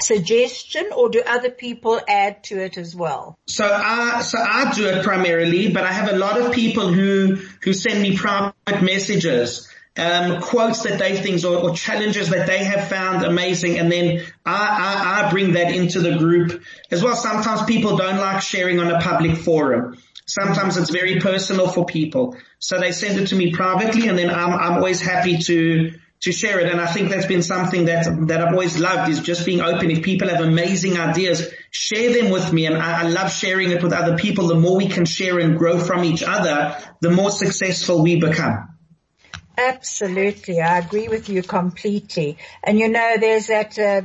suggestion 0.00 0.88
or 0.96 1.08
do 1.08 1.22
other 1.26 1.50
people 1.50 2.00
add 2.08 2.42
to 2.44 2.58
it 2.58 2.78
as 2.78 2.94
well? 2.94 3.38
So 3.46 3.64
I, 3.64 4.22
so 4.22 4.38
I 4.38 4.72
do 4.72 4.86
it 4.88 5.04
primarily, 5.04 5.70
but 5.70 5.84
I 5.84 5.92
have 5.92 6.12
a 6.12 6.16
lot 6.16 6.40
of 6.40 6.52
people 6.52 6.92
who, 6.92 7.38
who 7.62 7.72
send 7.72 8.02
me 8.02 8.16
private 8.16 8.82
messages 8.82 9.68
um, 9.96 10.40
quotes 10.40 10.82
that 10.84 10.98
they 10.98 11.16
think 11.16 11.44
or, 11.44 11.56
or, 11.56 11.74
challenges 11.74 12.30
that 12.30 12.46
they 12.46 12.64
have 12.64 12.88
found 12.88 13.24
amazing, 13.24 13.78
and 13.78 13.92
then 13.92 14.24
I, 14.46 15.22
I, 15.22 15.26
I 15.26 15.30
bring 15.30 15.52
that 15.52 15.70
into 15.70 16.00
the 16.00 16.16
group 16.16 16.62
as 16.90 17.02
well. 17.02 17.14
Sometimes 17.14 17.62
people 17.64 17.96
don't 17.96 18.16
like 18.16 18.40
sharing 18.40 18.80
on 18.80 18.90
a 18.90 19.00
public 19.00 19.36
forum. 19.36 19.98
Sometimes 20.24 20.78
it's 20.78 20.88
very 20.88 21.20
personal 21.20 21.68
for 21.68 21.84
people, 21.84 22.36
so 22.58 22.80
they 22.80 22.92
send 22.92 23.18
it 23.20 23.26
to 23.28 23.36
me 23.36 23.52
privately, 23.52 24.08
and 24.08 24.16
then 24.16 24.30
I'm 24.30 24.54
I'm 24.54 24.72
always 24.78 25.00
happy 25.00 25.36
to 25.38 25.92
to 26.22 26.32
share 26.32 26.60
it. 26.60 26.70
And 26.70 26.80
I 26.80 26.86
think 26.86 27.10
that's 27.10 27.26
been 27.26 27.42
something 27.42 27.86
that, 27.86 28.06
that 28.28 28.40
I've 28.40 28.52
always 28.52 28.78
loved 28.78 29.10
is 29.10 29.20
just 29.20 29.44
being 29.44 29.60
open. 29.60 29.90
If 29.90 30.02
people 30.02 30.28
have 30.28 30.40
amazing 30.40 30.98
ideas, 30.98 31.52
share 31.70 32.12
them 32.12 32.30
with 32.30 32.52
me. 32.52 32.66
And 32.66 32.76
I, 32.76 33.02
I 33.02 33.08
love 33.08 33.32
sharing 33.32 33.70
it 33.70 33.82
with 33.82 33.92
other 33.92 34.16
people. 34.16 34.46
The 34.46 34.54
more 34.54 34.76
we 34.76 34.88
can 34.88 35.04
share 35.04 35.38
and 35.40 35.58
grow 35.58 35.78
from 35.78 36.04
each 36.04 36.22
other, 36.22 36.78
the 37.00 37.10
more 37.10 37.30
successful 37.30 38.02
we 38.02 38.20
become. 38.20 38.68
Absolutely. 39.58 40.60
I 40.60 40.78
agree 40.78 41.08
with 41.08 41.28
you 41.28 41.42
completely. 41.42 42.38
And 42.62 42.78
you 42.78 42.88
know, 42.88 43.16
there's 43.18 43.48
that, 43.48 43.78
uh, 43.78 44.02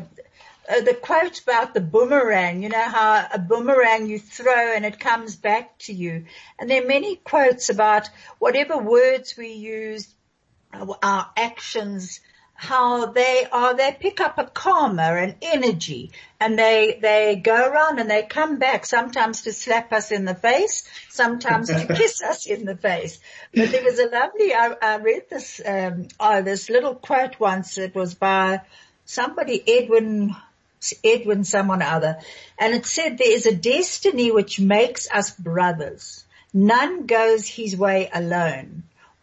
uh, 0.69 0.81
the 0.81 0.93
quote 0.95 1.39
about 1.41 1.73
the 1.73 1.79
boomerang, 1.79 2.61
you 2.61 2.67
know 2.67 2.81
how 2.81 3.25
a 3.31 3.39
boomerang 3.39 4.07
you 4.07 4.19
throw 4.19 4.73
and 4.75 4.85
it 4.85 4.99
comes 4.99 5.37
back 5.37 5.77
to 5.79 5.93
you. 5.93 6.25
And 6.59 6.69
there 6.69 6.83
are 6.83 6.87
many 6.87 7.15
quotes 7.15 7.69
about 7.69 8.09
whatever 8.39 8.77
words 8.77 9.37
we 9.37 9.53
use, 9.53 10.13
our 10.73 11.29
actions, 11.35 12.19
how 12.53 13.05
they 13.05 13.45
are, 13.51 13.75
they 13.75 13.95
pick 13.99 14.19
up 14.19 14.39
a 14.39 14.45
karma, 14.45 15.03
an 15.03 15.35
energy, 15.41 16.11
and 16.39 16.57
they, 16.57 16.97
they 17.01 17.35
go 17.35 17.69
around 17.69 17.99
and 17.99 18.09
they 18.09 18.23
come 18.23 18.57
back, 18.57 18.85
sometimes 18.85 19.43
to 19.43 19.53
slap 19.53 19.93
us 19.93 20.11
in 20.11 20.25
the 20.25 20.33
face, 20.33 20.83
sometimes 21.09 21.67
to 21.67 21.85
kiss 21.95 22.21
us 22.23 22.47
in 22.47 22.65
the 22.65 22.75
face. 22.75 23.19
But 23.53 23.71
there 23.71 23.83
was 23.83 23.99
a 23.99 24.07
lovely, 24.07 24.53
I, 24.53 24.73
I 24.81 24.97
read 24.97 25.29
this, 25.29 25.61
um, 25.63 26.07
oh, 26.19 26.41
this 26.41 26.69
little 26.69 26.95
quote 26.95 27.39
once, 27.39 27.77
it 27.77 27.93
was 27.93 28.15
by 28.15 28.61
somebody, 29.05 29.63
Edwin, 29.67 30.35
Edwin 31.03 31.43
someone 31.43 31.81
other, 31.81 32.17
and 32.57 32.73
it 32.73 32.85
said 32.85 33.17
there 33.17 33.31
is 33.31 33.45
a 33.45 33.55
destiny 33.55 34.31
which 34.31 34.59
makes 34.59 35.09
us 35.11 35.31
brothers. 35.31 36.23
None 36.53 37.05
goes 37.05 37.47
his 37.47 37.75
way 37.77 38.09
alone. 38.11 38.76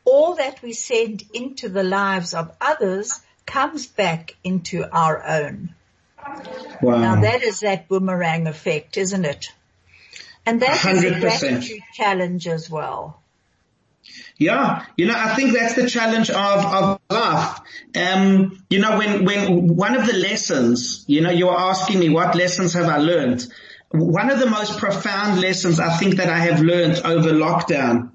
All 0.04 0.36
that 0.36 0.62
we 0.62 0.72
send 0.72 1.22
into 1.32 1.68
the 1.68 1.82
lives 1.82 2.34
of 2.34 2.54
others 2.60 3.20
comes 3.46 3.86
back 3.86 4.36
into 4.44 4.84
our 4.90 5.24
own. 5.24 5.74
Wow. 6.80 7.00
Now 7.00 7.20
that 7.22 7.42
is 7.42 7.60
that 7.60 7.88
boomerang 7.88 8.46
effect, 8.46 8.96
isn't 8.96 9.24
it? 9.24 9.48
And 10.46 10.60
that 10.62 10.78
100%. 10.78 10.92
is 10.94 11.04
a 11.04 11.20
gratitude 11.20 11.82
challenge 11.94 12.46
as 12.48 12.68
well. 12.68 13.20
Yeah, 14.36 14.84
you 14.96 15.06
know, 15.06 15.14
I 15.16 15.34
think 15.34 15.52
that's 15.52 15.74
the 15.74 15.88
challenge 15.88 16.28
of, 16.28 16.64
of 16.64 17.00
life. 17.08 17.60
Um, 17.96 18.62
you 18.68 18.80
know, 18.80 18.98
when, 18.98 19.24
when 19.24 19.76
one 19.76 19.96
of 19.96 20.06
the 20.06 20.12
lessons, 20.12 21.04
you 21.06 21.20
know, 21.20 21.30
you're 21.30 21.56
asking 21.56 22.00
me 22.00 22.10
what 22.10 22.34
lessons 22.34 22.74
have 22.74 22.86
I 22.86 22.98
learned? 22.98 23.46
One 23.90 24.30
of 24.30 24.40
the 24.40 24.50
most 24.50 24.78
profound 24.78 25.40
lessons 25.40 25.78
I 25.78 25.96
think 25.96 26.16
that 26.16 26.28
I 26.28 26.38
have 26.38 26.60
learned 26.60 27.00
over 27.04 27.30
lockdown 27.30 28.10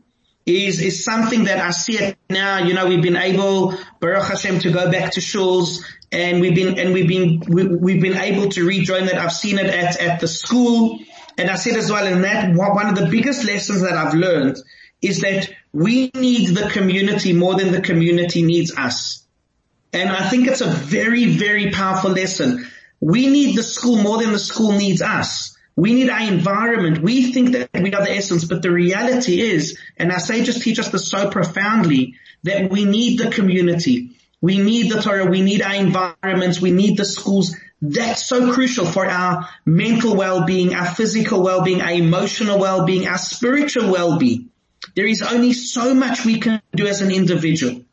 is, 0.49 0.81
is 0.81 1.03
something 1.03 1.45
that 1.45 1.59
I 1.59 1.71
see 1.71 1.97
it 1.97 2.17
now. 2.29 2.59
You 2.59 2.73
know, 2.73 2.87
we've 2.87 3.01
been 3.01 3.15
able, 3.15 3.75
Baruch 3.99 4.27
Hashem, 4.27 4.59
to 4.59 4.71
go 4.71 4.91
back 4.91 5.13
to 5.13 5.19
shuls 5.19 5.83
and 6.11 6.41
we've 6.41 6.55
been, 6.55 6.79
and 6.79 6.93
we've 6.93 7.07
been, 7.07 7.43
we, 7.47 7.67
we've 7.67 8.01
been 8.01 8.17
able 8.17 8.49
to 8.49 8.65
rejoin 8.65 9.05
that. 9.05 9.15
I've 9.15 9.31
seen 9.31 9.59
it 9.59 9.67
at, 9.67 9.99
at 9.99 10.19
the 10.19 10.27
school 10.27 10.99
and 11.37 11.49
I 11.49 11.55
said 11.55 11.77
as 11.77 11.89
well 11.89 12.05
in 12.05 12.23
that 12.23 12.53
one 12.53 12.87
of 12.87 12.95
the 12.95 13.07
biggest 13.07 13.45
lessons 13.45 13.81
that 13.81 13.93
I've 13.93 14.13
learned 14.13 14.57
is 15.01 15.21
that 15.21 15.49
we 15.71 16.11
need 16.13 16.55
the 16.55 16.69
community 16.69 17.31
more 17.31 17.55
than 17.55 17.71
the 17.71 17.81
community 17.81 18.41
needs 18.43 18.75
us. 18.75 19.25
And 19.93 20.09
I 20.09 20.29
think 20.29 20.47
it's 20.47 20.61
a 20.61 20.69
very, 20.69 21.37
very 21.37 21.71
powerful 21.71 22.11
lesson. 22.11 22.67
We 22.99 23.27
need 23.27 23.57
the 23.57 23.63
school 23.63 23.97
more 23.97 24.17
than 24.17 24.33
the 24.33 24.39
school 24.39 24.73
needs 24.73 25.01
us. 25.01 25.57
We 25.79 25.93
need 25.93 26.09
our 26.09 26.21
environment. 26.21 27.01
We 27.01 27.31
think 27.31 27.53
that 27.53 27.69
we 27.73 27.93
are 27.93 28.03
the 28.03 28.11
essence, 28.11 28.43
but 28.43 28.61
the 28.61 28.69
reality 28.69 29.39
is, 29.39 29.79
and 29.95 30.11
our 30.11 30.19
sages 30.19 30.59
teach 30.61 30.77
us 30.77 30.89
this 30.89 31.09
so 31.09 31.29
profoundly, 31.29 32.15
that 32.43 32.69
we 32.69 32.83
need 32.83 33.19
the 33.19 33.31
community. 33.31 34.11
We 34.41 34.57
need 34.57 34.91
the 34.91 35.01
Torah. 35.01 35.25
We 35.25 35.41
need 35.41 35.61
our 35.61 35.75
environments. 35.75 36.59
We 36.59 36.71
need 36.71 36.97
the 36.97 37.05
schools. 37.05 37.55
That's 37.81 38.25
so 38.25 38.51
crucial 38.53 38.85
for 38.85 39.05
our 39.05 39.47
mental 39.65 40.17
well-being, 40.17 40.75
our 40.75 40.85
physical 40.85 41.41
well-being, 41.41 41.81
our 41.81 41.93
emotional 41.93 42.59
well-being, 42.59 43.07
our 43.07 43.17
spiritual 43.17 43.89
well-being. 43.89 44.49
There 44.97 45.07
is 45.07 45.21
only 45.21 45.53
so 45.53 45.93
much 45.93 46.25
we 46.25 46.41
can 46.41 46.61
do 46.75 46.87
as 46.87 47.01
an 47.01 47.11
individual. 47.11 47.83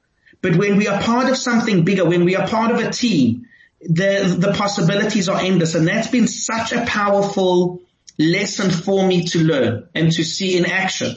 But 0.42 0.56
when 0.56 0.76
we 0.76 0.88
are 0.88 1.00
part 1.00 1.30
of 1.30 1.36
something 1.36 1.84
bigger, 1.84 2.04
when 2.04 2.24
we 2.24 2.34
are 2.34 2.48
part 2.48 2.72
of 2.72 2.80
a 2.80 2.90
team, 2.90 3.46
the, 3.80 4.36
the 4.38 4.52
possibilities 4.52 5.28
are 5.28 5.40
endless. 5.40 5.74
And 5.74 5.86
that's 5.86 6.08
been 6.08 6.28
such 6.28 6.72
a 6.72 6.84
powerful 6.86 7.82
lesson 8.18 8.70
for 8.70 9.06
me 9.06 9.24
to 9.26 9.38
learn 9.40 9.88
and 9.94 10.10
to 10.12 10.24
see 10.24 10.56
in 10.56 10.66
action. 10.66 11.14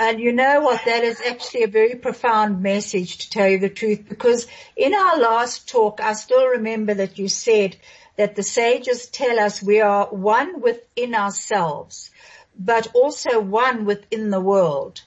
And 0.00 0.20
you 0.20 0.32
know 0.32 0.60
what? 0.60 0.84
That 0.84 1.02
is 1.02 1.20
actually 1.20 1.64
a 1.64 1.68
very 1.68 1.96
profound 1.96 2.62
message 2.62 3.18
to 3.18 3.30
tell 3.30 3.48
you 3.48 3.58
the 3.58 3.68
truth 3.68 4.04
because 4.08 4.46
in 4.76 4.94
our 4.94 5.18
last 5.18 5.68
talk, 5.68 6.00
I 6.00 6.12
still 6.12 6.46
remember 6.46 6.94
that 6.94 7.18
you 7.18 7.28
said 7.28 7.76
that 8.14 8.36
the 8.36 8.44
sages 8.44 9.08
tell 9.08 9.40
us 9.40 9.60
we 9.60 9.80
are 9.80 10.06
one 10.06 10.60
within 10.60 11.16
ourselves 11.16 12.10
but 12.58 12.88
also 12.94 13.40
one 13.40 13.84
within 13.84 14.30
the 14.30 14.40
world. 14.40 15.02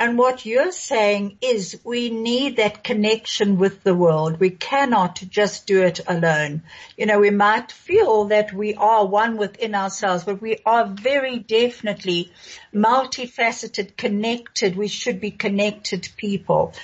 And 0.00 0.16
what 0.16 0.46
you're 0.46 0.70
saying 0.70 1.38
is 1.40 1.80
we 1.82 2.08
need 2.08 2.56
that 2.56 2.84
connection 2.84 3.58
with 3.58 3.82
the 3.82 3.96
world. 3.96 4.38
We 4.38 4.50
cannot 4.50 5.16
just 5.28 5.66
do 5.66 5.82
it 5.82 5.98
alone. 6.06 6.62
You 6.96 7.06
know, 7.06 7.18
we 7.18 7.30
might 7.30 7.72
feel 7.72 8.26
that 8.26 8.52
we 8.52 8.74
are 8.74 9.04
one 9.04 9.36
within 9.36 9.74
ourselves, 9.74 10.22
but 10.22 10.40
we 10.40 10.58
are 10.64 10.86
very 10.86 11.40
definitely 11.40 12.30
multifaceted, 12.72 13.96
connected. 13.96 14.76
We 14.76 14.86
should 14.86 15.20
be 15.20 15.32
connected 15.32 16.08
people. 16.16 16.74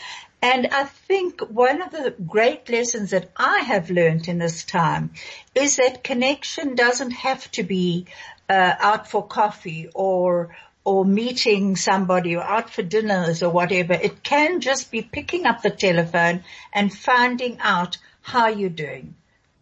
And 0.43 0.67
I 0.73 0.85
think 0.85 1.41
one 1.41 1.83
of 1.83 1.93
the 1.93 2.17
great 2.27 2.69
lessons 2.69 3.11
that 3.11 3.31
I 3.37 3.61
have 3.61 3.91
learned 3.91 4.27
in 4.27 4.41
this 4.41 4.65
time 4.65 5.13
is 5.55 5.77
that 5.77 6.03
connection 6.03 6.75
doesn't 6.75 7.13
have 7.13 7.49
to 7.53 7.63
be 7.63 8.07
uh, 8.49 8.75
out 8.79 9.09
for 9.09 9.25
coffee 9.25 9.89
or 9.95 10.55
or 10.85 11.05
meeting 11.05 11.77
somebody 11.77 12.37
or 12.37 12.43
out 12.43 12.71
for 12.71 12.83
dinners 12.83 13.43
or 13.43 13.51
whatever. 13.51 13.95
It 13.95 14.23
can 14.23 14.61
just 14.61 14.91
be 14.91 15.03
picking 15.03 15.47
up 15.47 15.63
the 15.63 15.71
telephone 15.71 16.45
and 16.73 16.93
finding 16.93 17.59
out 17.61 17.97
how 18.21 18.49
you're 18.49 18.71
doing. 18.71 19.15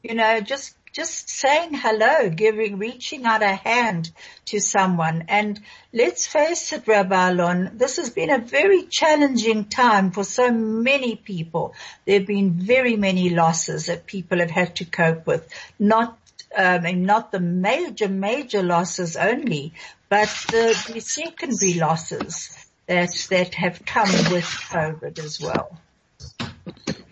You 0.02 0.16
know, 0.16 0.40
just 0.40 0.76
just 0.92 1.30
saying 1.30 1.72
hello, 1.72 2.28
giving, 2.28 2.76
reaching 2.76 3.24
out 3.24 3.42
a 3.42 3.54
hand 3.54 4.10
to 4.44 4.60
someone. 4.60 5.24
And 5.28 5.58
let's 5.92 6.26
face 6.26 6.72
it, 6.74 6.86
Rabbi 6.86 7.30
Alon, 7.30 7.78
this 7.78 7.96
has 7.96 8.10
been 8.10 8.30
a 8.30 8.38
very 8.38 8.84
challenging 8.84 9.66
time 9.66 10.10
for 10.10 10.22
so 10.22 10.50
many 10.50 11.16
people. 11.16 11.74
There 12.04 12.18
have 12.18 12.26
been 12.26 12.52
very 12.52 12.96
many 12.96 13.30
losses 13.30 13.86
that 13.86 14.04
people 14.04 14.40
have 14.40 14.50
had 14.50 14.76
to 14.76 14.84
cope 14.84 15.26
with, 15.26 15.48
not 15.78 16.18
um, 16.56 16.86
and 16.86 17.06
not 17.06 17.32
the 17.32 17.40
major, 17.40 18.08
major 18.08 18.62
losses 18.62 19.16
only, 19.16 19.72
but 20.08 20.28
the, 20.50 20.92
the 20.92 21.00
secondary 21.00 21.74
losses 21.74 22.56
that, 22.86 23.10
that 23.30 23.54
have 23.54 23.84
come 23.84 24.08
with 24.30 24.44
COVID 24.44 25.18
as 25.18 25.40
well. 25.40 25.78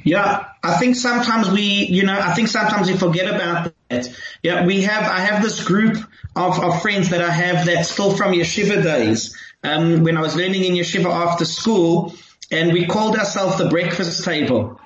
Yeah, 0.02 0.46
I 0.62 0.78
think 0.78 0.96
sometimes 0.96 1.50
we, 1.50 1.62
you 1.62 2.04
know, 2.04 2.18
I 2.18 2.32
think 2.34 2.48
sometimes 2.48 2.90
we 2.90 2.96
forget 2.96 3.32
about 3.34 3.72
that. 3.88 4.08
Yeah, 4.42 4.64
we 4.64 4.82
have, 4.82 5.02
I 5.04 5.20
have 5.20 5.42
this 5.42 5.62
group 5.62 5.96
of, 6.34 6.58
of 6.58 6.80
friends 6.80 7.10
that 7.10 7.20
I 7.20 7.30
have 7.30 7.66
that's 7.66 7.90
still 7.90 8.16
from 8.16 8.32
yeshiva 8.32 8.82
days. 8.82 9.36
Um, 9.62 10.04
when 10.04 10.16
I 10.16 10.22
was 10.22 10.36
learning 10.36 10.64
in 10.64 10.72
yeshiva 10.72 11.10
after 11.10 11.44
school 11.44 12.14
and 12.50 12.72
we 12.72 12.86
called 12.86 13.16
ourselves 13.16 13.58
the 13.58 13.68
breakfast 13.68 14.24
table. 14.24 14.79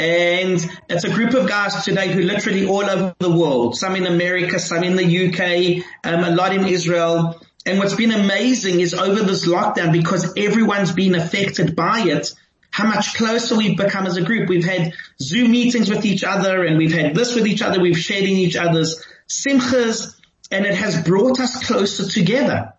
And 0.00 0.66
it's 0.88 1.04
a 1.04 1.10
group 1.10 1.34
of 1.34 1.46
guys 1.46 1.84
today 1.84 2.10
who 2.10 2.22
literally 2.22 2.66
all 2.66 2.88
over 2.88 3.14
the 3.18 3.30
world, 3.30 3.76
some 3.76 3.96
in 3.96 4.06
America, 4.06 4.58
some 4.58 4.82
in 4.82 4.96
the 4.96 5.04
UK, 5.04 5.84
um, 6.04 6.24
a 6.24 6.34
lot 6.34 6.54
in 6.54 6.66
Israel. 6.66 7.38
And 7.66 7.78
what's 7.78 7.94
been 7.94 8.10
amazing 8.10 8.80
is 8.80 8.94
over 8.94 9.22
this 9.22 9.46
lockdown, 9.46 9.92
because 9.92 10.32
everyone's 10.38 10.92
been 10.92 11.14
affected 11.14 11.76
by 11.76 12.00
it, 12.06 12.32
how 12.70 12.86
much 12.88 13.14
closer 13.14 13.58
we've 13.58 13.76
become 13.76 14.06
as 14.06 14.16
a 14.16 14.22
group. 14.22 14.48
We've 14.48 14.64
had 14.64 14.94
Zoom 15.20 15.50
meetings 15.50 15.90
with 15.90 16.06
each 16.06 16.24
other 16.24 16.64
and 16.64 16.78
we've 16.78 16.94
had 16.94 17.14
this 17.14 17.34
with 17.34 17.46
each 17.46 17.60
other. 17.60 17.78
We've 17.78 17.98
shared 17.98 18.24
in 18.24 18.36
each 18.36 18.56
other's 18.56 19.04
simchas 19.28 20.18
and 20.50 20.64
it 20.64 20.76
has 20.76 21.04
brought 21.04 21.40
us 21.40 21.62
closer 21.66 22.08
together. 22.08 22.72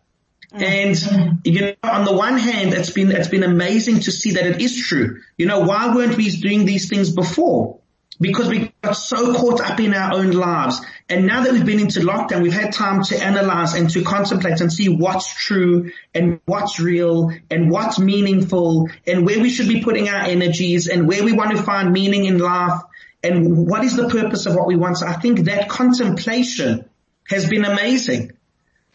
And 0.51 1.41
you 1.45 1.61
know, 1.61 1.73
on 1.83 2.05
the 2.05 2.11
one 2.11 2.37
hand, 2.37 2.73
it's 2.73 2.89
been 2.89 3.11
it's 3.11 3.29
been 3.29 3.43
amazing 3.43 4.01
to 4.01 4.11
see 4.11 4.31
that 4.31 4.45
it 4.45 4.61
is 4.61 4.77
true. 4.77 5.21
You 5.37 5.45
know, 5.45 5.61
why 5.61 5.95
weren't 5.95 6.17
we 6.17 6.29
doing 6.29 6.65
these 6.65 6.89
things 6.89 7.09
before? 7.09 7.79
Because 8.19 8.49
we 8.49 8.71
got 8.83 8.93
so 8.93 9.33
caught 9.33 9.61
up 9.61 9.79
in 9.79 9.93
our 9.93 10.13
own 10.13 10.31
lives. 10.31 10.79
And 11.09 11.25
now 11.25 11.43
that 11.43 11.53
we've 11.53 11.65
been 11.65 11.79
into 11.79 12.01
lockdown, 12.01 12.43
we've 12.43 12.53
had 12.53 12.71
time 12.71 13.01
to 13.05 13.17
analyze 13.17 13.73
and 13.73 13.89
to 13.91 14.03
contemplate 14.03 14.61
and 14.61 14.71
see 14.71 14.89
what's 14.89 15.33
true 15.33 15.91
and 16.13 16.39
what's 16.45 16.79
real 16.79 17.31
and 17.49 17.71
what's 17.71 17.97
meaningful 17.97 18.89
and 19.07 19.25
where 19.25 19.39
we 19.39 19.49
should 19.49 19.67
be 19.67 19.81
putting 19.81 20.07
our 20.07 20.21
energies 20.21 20.87
and 20.87 21.07
where 21.07 21.23
we 21.23 21.33
want 21.33 21.55
to 21.57 21.63
find 21.63 21.91
meaning 21.91 22.25
in 22.25 22.37
life 22.37 22.79
and 23.23 23.67
what 23.67 23.83
is 23.83 23.95
the 23.95 24.09
purpose 24.09 24.45
of 24.45 24.55
what 24.55 24.67
we 24.67 24.75
want. 24.75 24.97
So 24.97 25.07
I 25.07 25.13
think 25.13 25.45
that 25.45 25.69
contemplation 25.69 26.89
has 27.27 27.49
been 27.49 27.65
amazing. 27.65 28.33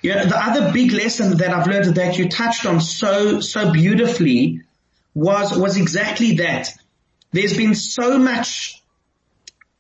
Yeah, 0.03 0.25
the 0.25 0.37
other 0.39 0.73
big 0.73 0.93
lesson 0.93 1.39
that 1.39 1.51
I've 1.51 1.67
learned 1.67 1.95
that 1.97 2.19
you 2.19 2.29
touched 2.29 2.67
on 2.67 2.81
so, 2.81 3.41
so 3.41 3.73
beautifully 3.73 4.63
was, 5.15 5.57
was 5.57 5.77
exactly 5.77 6.37
that. 6.37 6.73
there's 7.33 7.57
been 7.57 7.75
so 7.75 8.19
much 8.19 8.83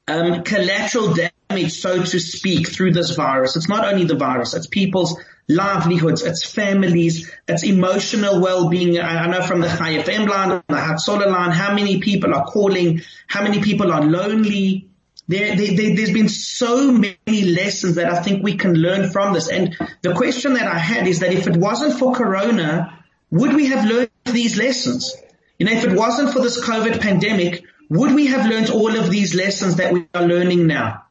um, 0.08 0.42
collateral 0.42 1.14
damage, 1.14 1.72
so 1.72 2.02
to 2.02 2.20
speak, 2.20 2.68
through 2.68 2.92
this 2.92 3.14
virus. 3.14 3.56
It's 3.56 3.68
not 3.68 3.84
only 3.92 4.04
the 4.04 4.16
virus, 4.16 4.54
it's 4.54 4.66
people's 4.66 5.18
livelihoods, 5.48 6.22
it's 6.22 6.44
families, 6.44 7.30
it's 7.46 7.62
emotional 7.62 8.40
well-being. 8.40 8.98
I 8.98 9.26
know 9.28 9.42
from 9.42 9.60
the 9.60 9.68
Chai 9.68 9.98
FM 9.98 10.28
line, 10.28 10.62
the 10.68 10.74
Hatzola 10.74 11.26
line, 11.26 11.50
how 11.50 11.74
many 11.74 12.00
people 12.00 12.34
are 12.34 12.46
calling, 12.46 13.02
how 13.26 13.42
many 13.42 13.60
people 13.62 13.92
are 13.92 14.02
lonely. 14.02 14.88
There, 15.28 15.56
there, 15.56 15.76
there, 15.76 15.96
there's 15.96 16.12
been 16.12 16.28
so 16.28 16.92
many 16.92 17.42
lessons 17.42 17.96
that 17.96 18.12
I 18.12 18.22
think 18.22 18.42
we 18.42 18.56
can 18.56 18.74
learn 18.74 19.10
from 19.10 19.34
this. 19.34 19.48
And 19.48 19.76
the 20.02 20.14
question 20.14 20.54
that 20.54 20.68
I 20.68 20.78
had 20.78 21.06
is 21.08 21.20
that 21.20 21.32
if 21.32 21.46
it 21.46 21.56
wasn't 21.56 21.98
for 21.98 22.14
Corona, 22.14 23.04
would 23.30 23.54
we 23.54 23.66
have 23.66 23.88
learned 23.88 24.10
these 24.24 24.56
lessons? 24.56 25.14
You 25.58 25.66
know, 25.66 25.72
if 25.72 25.84
it 25.84 25.92
wasn't 25.92 26.32
for 26.32 26.40
this 26.40 26.64
COVID 26.64 27.00
pandemic, 27.00 27.64
would 27.88 28.14
we 28.14 28.26
have 28.28 28.48
learned 28.48 28.70
all 28.70 28.96
of 28.96 29.10
these 29.10 29.34
lessons 29.34 29.76
that 29.76 29.92
we 29.92 30.06
are 30.14 30.26
learning 30.26 30.66
now? 30.66 31.04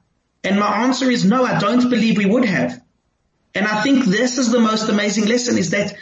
And 0.44 0.60
my 0.60 0.84
answer 0.84 1.10
is 1.10 1.26
no, 1.26 1.44
I 1.44 1.60
don't 1.60 1.90
believe 1.90 2.18
we 2.18 2.26
would 2.26 2.46
have. 2.46 2.82
And 3.54 3.68
I 3.68 3.82
think 3.82 4.06
this 4.06 4.38
is 4.38 4.52
the 4.52 4.60
most 4.60 4.90
amazing 4.90 5.26
lesson 5.26 5.58
is 5.58 5.72
that 5.72 5.96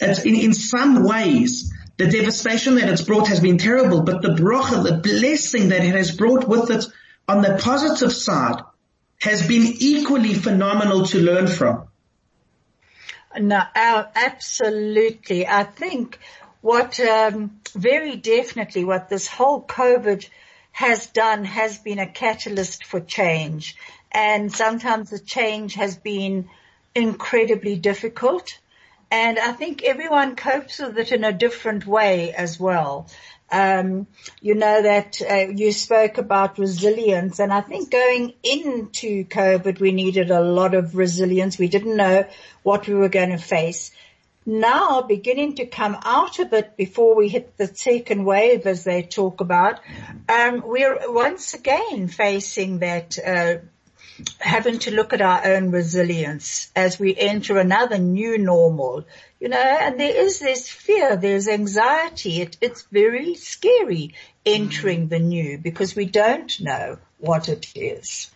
in, 0.00 0.34
in 0.34 0.54
some 0.54 1.04
ways, 1.04 1.72
the 1.98 2.06
devastation 2.06 2.76
that 2.76 2.88
it's 2.88 3.02
brought 3.02 3.28
has 3.28 3.40
been 3.40 3.58
terrible, 3.58 4.02
but 4.02 4.22
the 4.22 4.30
bracha, 4.30 4.82
the 4.82 4.96
blessing 4.96 5.68
that 5.68 5.84
it 5.84 5.94
has 5.94 6.16
brought 6.16 6.48
with 6.48 6.70
it 6.70 6.86
on 7.30 7.42
the 7.42 7.56
positive 7.62 8.12
side 8.12 8.60
has 9.20 9.46
been 9.46 9.62
equally 9.78 10.34
phenomenal 10.34 11.06
to 11.06 11.18
learn 11.20 11.46
from. 11.46 11.86
No, 13.38 13.62
absolutely. 13.76 15.46
I 15.46 15.62
think 15.62 16.18
what 16.60 16.98
um, 16.98 17.60
very 17.72 18.16
definitely 18.16 18.84
what 18.84 19.08
this 19.08 19.28
whole 19.28 19.62
COVID 19.62 20.28
has 20.72 21.06
done 21.06 21.44
has 21.44 21.78
been 21.78 22.00
a 22.00 22.10
catalyst 22.10 22.84
for 22.84 23.00
change, 23.00 23.76
and 24.10 24.52
sometimes 24.52 25.10
the 25.10 25.20
change 25.20 25.74
has 25.74 25.96
been 25.96 26.48
incredibly 26.96 27.76
difficult. 27.76 28.58
And 29.12 29.38
I 29.38 29.52
think 29.52 29.82
everyone 29.84 30.36
copes 30.36 30.80
with 30.80 30.98
it 30.98 31.12
in 31.12 31.24
a 31.24 31.32
different 31.32 31.86
way 31.86 32.32
as 32.32 32.58
well. 32.58 33.08
Um, 33.52 34.06
you 34.40 34.54
know 34.54 34.82
that 34.82 35.20
uh, 35.28 35.52
you 35.54 35.72
spoke 35.72 36.18
about 36.18 36.58
resilience, 36.58 37.40
and 37.40 37.52
I 37.52 37.60
think 37.62 37.90
going 37.90 38.34
into 38.42 39.24
COVID, 39.24 39.80
we 39.80 39.92
needed 39.92 40.30
a 40.30 40.40
lot 40.40 40.74
of 40.74 40.96
resilience. 40.96 41.58
We 41.58 41.68
didn't 41.68 41.96
know 41.96 42.26
what 42.62 42.86
we 42.86 42.94
were 42.94 43.08
going 43.08 43.30
to 43.30 43.38
face 43.38 43.90
now 44.46 45.02
beginning 45.02 45.56
to 45.56 45.66
come 45.66 45.96
out 46.02 46.38
of 46.38 46.52
it 46.52 46.76
before 46.76 47.14
we 47.14 47.28
hit 47.28 47.56
the 47.56 47.66
second 47.66 48.24
wave 48.24 48.66
as 48.66 48.84
they 48.84 49.02
talk 49.02 49.40
about, 49.40 49.80
um, 50.28 50.62
we're 50.64 50.98
once 51.12 51.54
again 51.54 52.08
facing 52.08 52.78
that, 52.78 53.18
uh, 53.18 53.56
having 54.38 54.78
to 54.80 54.90
look 54.90 55.12
at 55.12 55.20
our 55.20 55.46
own 55.46 55.70
resilience 55.70 56.70
as 56.74 56.98
we 56.98 57.16
enter 57.16 57.58
another 57.58 57.98
new 57.98 58.38
normal, 58.38 59.04
you 59.38 59.48
know, 59.48 59.56
and 59.56 59.98
there 59.98 60.16
is 60.16 60.38
this 60.38 60.68
fear, 60.68 61.16
there's 61.16 61.48
anxiety. 61.48 62.40
It, 62.40 62.56
it's 62.60 62.82
very 62.90 63.34
scary 63.34 64.14
entering 64.44 65.08
the 65.08 65.18
new 65.18 65.58
because 65.58 65.94
we 65.94 66.06
don't 66.06 66.60
know 66.60 66.98
what 67.18 67.48
it 67.48 67.72
is. 67.74 68.30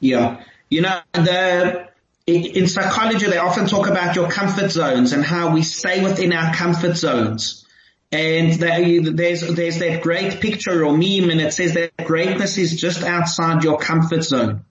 Yeah. 0.00 0.42
You 0.68 0.82
know, 0.82 1.00
the, 1.12 1.88
in 2.26 2.68
psychology, 2.68 3.26
they 3.26 3.38
often 3.38 3.66
talk 3.66 3.88
about 3.88 4.16
your 4.16 4.30
comfort 4.30 4.70
zones 4.70 5.12
and 5.12 5.24
how 5.24 5.52
we 5.52 5.62
stay 5.62 6.02
within 6.02 6.32
our 6.32 6.54
comfort 6.54 6.96
zones. 6.96 7.66
And 8.12 8.54
there's, 8.54 9.40
there's 9.42 9.78
that 9.78 10.00
great 10.02 10.40
picture 10.40 10.84
or 10.84 10.92
meme 10.92 11.30
and 11.30 11.40
it 11.40 11.52
says 11.52 11.74
that 11.74 11.96
greatness 12.04 12.58
is 12.58 12.80
just 12.80 13.02
outside 13.02 13.62
your 13.62 13.78
comfort 13.78 14.24
zone. 14.24 14.64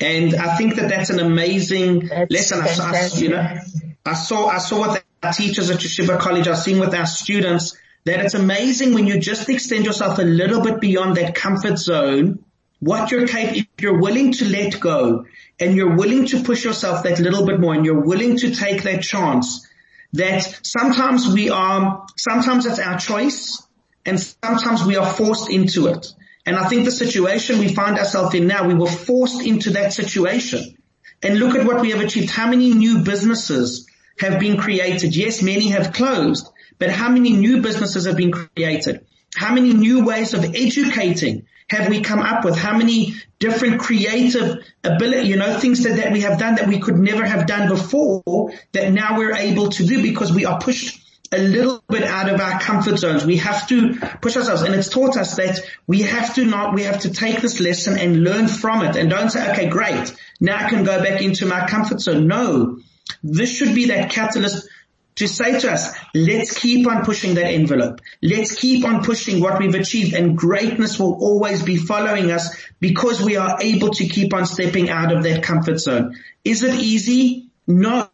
And 0.00 0.34
I 0.34 0.56
think 0.56 0.76
that 0.76 0.88
that's 0.88 1.10
an 1.10 1.20
amazing 1.20 2.06
that's 2.06 2.30
lesson. 2.30 2.60
I, 2.60 2.96
I, 2.96 3.06
you 3.18 3.28
know, 3.28 3.58
I 4.04 4.14
saw, 4.14 4.46
I 4.46 4.58
saw 4.58 4.92
with 4.92 5.04
our 5.22 5.32
teachers 5.32 5.68
at 5.70 5.78
Yeshiva 5.78 6.18
College, 6.18 6.48
are 6.48 6.56
seeing 6.56 6.78
with 6.78 6.94
our 6.94 7.06
students 7.06 7.76
that 8.04 8.24
it's 8.24 8.34
amazing 8.34 8.94
when 8.94 9.06
you 9.06 9.20
just 9.20 9.48
extend 9.48 9.84
yourself 9.84 10.18
a 10.18 10.22
little 10.22 10.62
bit 10.62 10.80
beyond 10.80 11.16
that 11.16 11.34
comfort 11.34 11.78
zone, 11.78 12.42
what 12.78 13.10
you're 13.10 13.26
capable, 13.26 13.58
if 13.58 13.82
you're 13.82 14.00
willing 14.00 14.32
to 14.32 14.46
let 14.46 14.80
go 14.80 15.26
and 15.58 15.76
you're 15.76 15.94
willing 15.94 16.24
to 16.26 16.42
push 16.42 16.64
yourself 16.64 17.02
that 17.02 17.20
little 17.20 17.44
bit 17.44 17.60
more 17.60 17.74
and 17.74 17.84
you're 17.84 18.00
willing 18.00 18.38
to 18.38 18.54
take 18.54 18.84
that 18.84 19.02
chance 19.02 19.68
that 20.14 20.60
sometimes 20.62 21.28
we 21.28 21.50
are, 21.50 22.06
sometimes 22.16 22.64
it's 22.64 22.78
our 22.78 22.98
choice 22.98 23.62
and 24.06 24.18
sometimes 24.18 24.82
we 24.84 24.96
are 24.96 25.06
forced 25.06 25.50
into 25.50 25.88
it. 25.88 26.06
And 26.50 26.58
I 26.58 26.66
think 26.66 26.84
the 26.84 26.90
situation 26.90 27.60
we 27.60 27.72
find 27.72 27.96
ourselves 27.96 28.34
in 28.34 28.48
now, 28.48 28.66
we 28.66 28.74
were 28.74 28.88
forced 28.88 29.40
into 29.40 29.70
that 29.70 29.92
situation. 29.92 30.76
And 31.22 31.38
look 31.38 31.54
at 31.54 31.64
what 31.64 31.80
we 31.80 31.90
have 31.90 32.00
achieved. 32.00 32.28
How 32.28 32.50
many 32.50 32.74
new 32.74 33.04
businesses 33.04 33.86
have 34.18 34.40
been 34.40 34.56
created? 34.56 35.14
Yes, 35.14 35.42
many 35.42 35.68
have 35.68 35.92
closed, 35.92 36.50
but 36.80 36.90
how 36.90 37.08
many 37.08 37.34
new 37.34 37.62
businesses 37.62 38.04
have 38.06 38.16
been 38.16 38.32
created? 38.32 39.06
How 39.32 39.54
many 39.54 39.72
new 39.72 40.04
ways 40.04 40.34
of 40.34 40.44
educating 40.44 41.46
have 41.68 41.88
we 41.88 42.00
come 42.00 42.18
up 42.18 42.44
with? 42.44 42.58
How 42.58 42.76
many 42.76 43.14
different 43.38 43.78
creative 43.78 44.64
ability, 44.82 45.28
you 45.28 45.36
know, 45.36 45.56
things 45.56 45.84
that, 45.84 45.98
that 45.98 46.10
we 46.10 46.22
have 46.22 46.40
done 46.40 46.56
that 46.56 46.66
we 46.66 46.80
could 46.80 46.98
never 46.98 47.24
have 47.24 47.46
done 47.46 47.68
before 47.68 48.50
that 48.72 48.90
now 48.92 49.16
we're 49.16 49.36
able 49.36 49.68
to 49.68 49.86
do 49.86 50.02
because 50.02 50.32
we 50.32 50.46
are 50.46 50.58
pushed 50.58 50.99
a 51.32 51.38
little 51.38 51.82
bit 51.88 52.02
out 52.02 52.28
of 52.28 52.40
our 52.40 52.58
comfort 52.60 52.98
zones. 52.98 53.24
We 53.24 53.36
have 53.36 53.68
to 53.68 53.94
push 54.20 54.36
ourselves 54.36 54.62
and 54.62 54.74
it's 54.74 54.88
taught 54.88 55.16
us 55.16 55.36
that 55.36 55.60
we 55.86 56.02
have 56.02 56.34
to 56.34 56.44
not, 56.44 56.74
we 56.74 56.82
have 56.82 57.00
to 57.00 57.12
take 57.12 57.40
this 57.40 57.60
lesson 57.60 57.98
and 57.98 58.24
learn 58.24 58.48
from 58.48 58.84
it 58.84 58.96
and 58.96 59.08
don't 59.08 59.30
say, 59.30 59.50
okay, 59.52 59.68
great. 59.68 60.14
Now 60.40 60.56
I 60.56 60.68
can 60.68 60.82
go 60.82 60.98
back 61.02 61.22
into 61.22 61.46
my 61.46 61.66
comfort 61.66 62.00
zone. 62.00 62.26
No, 62.26 62.80
this 63.22 63.50
should 63.50 63.74
be 63.74 63.86
that 63.86 64.10
catalyst 64.10 64.68
to 65.16 65.28
say 65.28 65.60
to 65.60 65.70
us, 65.70 65.94
let's 66.14 66.58
keep 66.58 66.86
on 66.88 67.04
pushing 67.04 67.34
that 67.34 67.46
envelope. 67.46 68.00
Let's 68.22 68.54
keep 68.54 68.84
on 68.84 69.04
pushing 69.04 69.40
what 69.40 69.58
we've 69.60 69.74
achieved 69.74 70.14
and 70.14 70.36
greatness 70.36 70.98
will 70.98 71.14
always 71.22 71.62
be 71.62 71.76
following 71.76 72.30
us 72.32 72.56
because 72.80 73.20
we 73.20 73.36
are 73.36 73.58
able 73.60 73.90
to 73.90 74.08
keep 74.08 74.34
on 74.34 74.46
stepping 74.46 74.88
out 74.88 75.14
of 75.14 75.22
that 75.24 75.44
comfort 75.44 75.78
zone. 75.78 76.16
Is 76.44 76.62
it 76.62 76.74
easy? 76.74 77.50
No. 77.66 78.08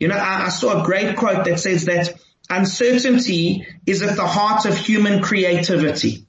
You 0.00 0.08
know, 0.08 0.16
I, 0.16 0.46
I 0.46 0.48
saw 0.48 0.82
a 0.82 0.86
great 0.86 1.16
quote 1.16 1.44
that 1.44 1.60
says 1.60 1.84
that 1.84 2.14
uncertainty 2.50 3.66
is 3.86 4.02
at 4.02 4.16
the 4.16 4.26
heart 4.26 4.64
of 4.64 4.76
human 4.76 5.22
creativity. 5.22 6.26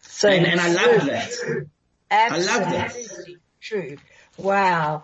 So 0.00 0.28
and, 0.28 0.46
and 0.46 0.60
I 0.60 0.72
love 0.72 1.06
that. 1.06 1.30
Absolutely 2.10 2.10
I 2.10 2.58
love 2.58 2.70
that. 2.72 2.96
True. 3.60 3.96
Wow. 4.36 5.02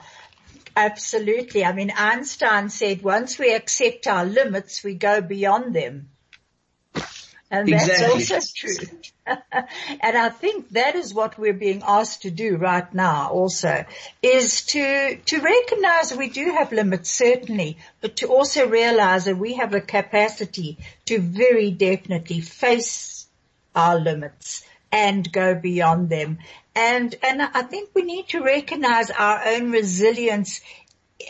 Absolutely. 0.77 1.65
I 1.65 1.73
mean, 1.73 1.93
Einstein 1.97 2.69
said 2.69 3.03
once 3.03 3.39
we 3.39 3.55
accept 3.55 4.07
our 4.07 4.25
limits, 4.25 4.83
we 4.83 4.95
go 4.95 5.21
beyond 5.21 5.75
them. 5.75 6.09
And 7.51 7.69
that's 7.69 7.89
exactly. 7.89 8.15
also 8.15 8.53
true. 8.55 8.99
and 9.27 10.17
I 10.19 10.29
think 10.29 10.71
that 10.71 10.97
is 10.97 11.15
what 11.15 11.39
we're 11.39 11.53
being 11.53 11.83
asked 11.87 12.23
to 12.23 12.31
do 12.31 12.57
right 12.57 12.93
now 12.93 13.29
also 13.29 13.85
is 14.23 14.65
to, 14.67 15.17
to 15.17 15.41
recognize 15.41 16.15
we 16.15 16.31
do 16.31 16.53
have 16.53 16.73
limits 16.73 17.11
certainly, 17.11 17.79
but 18.01 18.17
to 18.17 18.27
also 18.27 18.67
realize 18.67 19.27
that 19.27 19.39
we 19.39 19.55
have 19.55 19.75
a 19.75 19.81
capacity 19.81 20.79
to 21.07 21.21
very 21.21 21.71
definitely 21.71 22.41
face 22.41 23.27
our 23.75 23.99
limits 23.99 24.65
and 24.91 25.31
go 25.31 25.55
beyond 25.55 26.09
them. 26.09 26.39
And, 26.75 27.15
and 27.23 27.43
I 27.43 27.63
think 27.63 27.91
we 27.95 28.03
need 28.03 28.29
to 28.29 28.43
recognize 28.43 29.11
our 29.11 29.47
own 29.47 29.71
resilience 29.71 30.61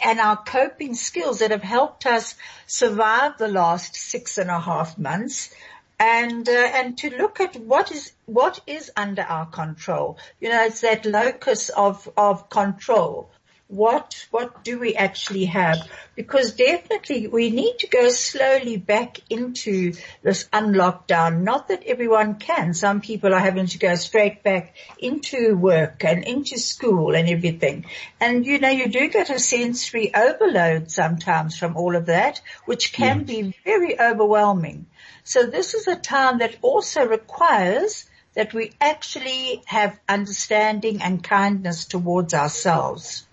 and 0.03 0.19
our 0.19 0.37
coping 0.37 0.95
skills 0.95 1.41
that 1.41 1.51
have 1.51 1.63
helped 1.63 2.07
us 2.07 2.35
survive 2.67 3.39
the 3.39 3.49
last 3.49 3.95
six 3.95 4.39
and 4.39 4.51
a 4.51 4.59
half 4.59 4.99
months 4.99 5.51
and 5.99 6.49
uh, 6.49 6.53
and 6.53 6.99
to 6.99 7.11
look 7.17 7.41
at 7.41 7.57
what 7.57 7.93
is 7.93 8.13
what 8.27 8.61
is 8.67 8.91
under 8.97 9.23
our 9.23 9.47
control. 9.47 10.19
You 10.41 10.51
know 10.51 10.65
it's 10.65 10.81
that 10.81 11.07
locus 11.07 11.69
of 11.69 12.09
of 12.17 12.49
control 12.51 13.31
what 13.75 14.27
what 14.31 14.63
do 14.63 14.79
we 14.79 14.95
actually 14.95 15.47
have? 15.47 15.79
Because 16.15 16.53
definitely 16.53 17.27
we 17.27 17.51
need 17.51 17.79
to 17.81 17.89
go 17.89 18.09
slowly 18.09 18.77
back 18.77 19.19
into 19.29 19.95
this 20.23 20.45
unlockdown. 20.53 21.43
Not 21.43 21.69
that 21.69 21.83
everyone 21.85 22.37
can. 22.37 22.73
Some 22.73 23.01
people 23.01 23.35
are 23.35 23.41
having 23.41 23.67
to 23.67 23.79
go 23.79 23.97
straight 23.97 24.45
back 24.45 24.77
into 24.99 25.57
work 25.57 26.05
and 26.05 26.23
into 26.25 26.59
school 26.59 27.17
and 27.17 27.29
everything. 27.29 27.87
And 28.21 28.47
you 28.47 28.61
know, 28.61 28.71
you 28.71 28.89
do 28.89 29.09
get 29.09 29.31
a 29.31 29.41
sensory 29.41 30.15
overload 30.15 30.91
sometimes 30.91 31.59
from 31.59 31.77
all 31.77 31.97
of 31.97 32.07
that, 32.07 32.41
which 32.67 32.93
can 32.93 33.25
be 33.25 33.55
very 33.65 33.99
overwhelming. 33.99 34.87
So 35.25 35.47
this 35.47 35.75
is 35.75 35.89
a 35.89 35.97
time 35.97 36.39
that 36.39 36.57
also 36.63 37.05
requires 37.07 38.09
that 38.35 38.53
we 38.53 38.73
actually 38.81 39.63
have 39.67 39.99
understanding 40.09 41.03
and 41.03 41.23
kindness 41.23 41.87
towards 41.87 42.35
ourselves. 42.35 43.24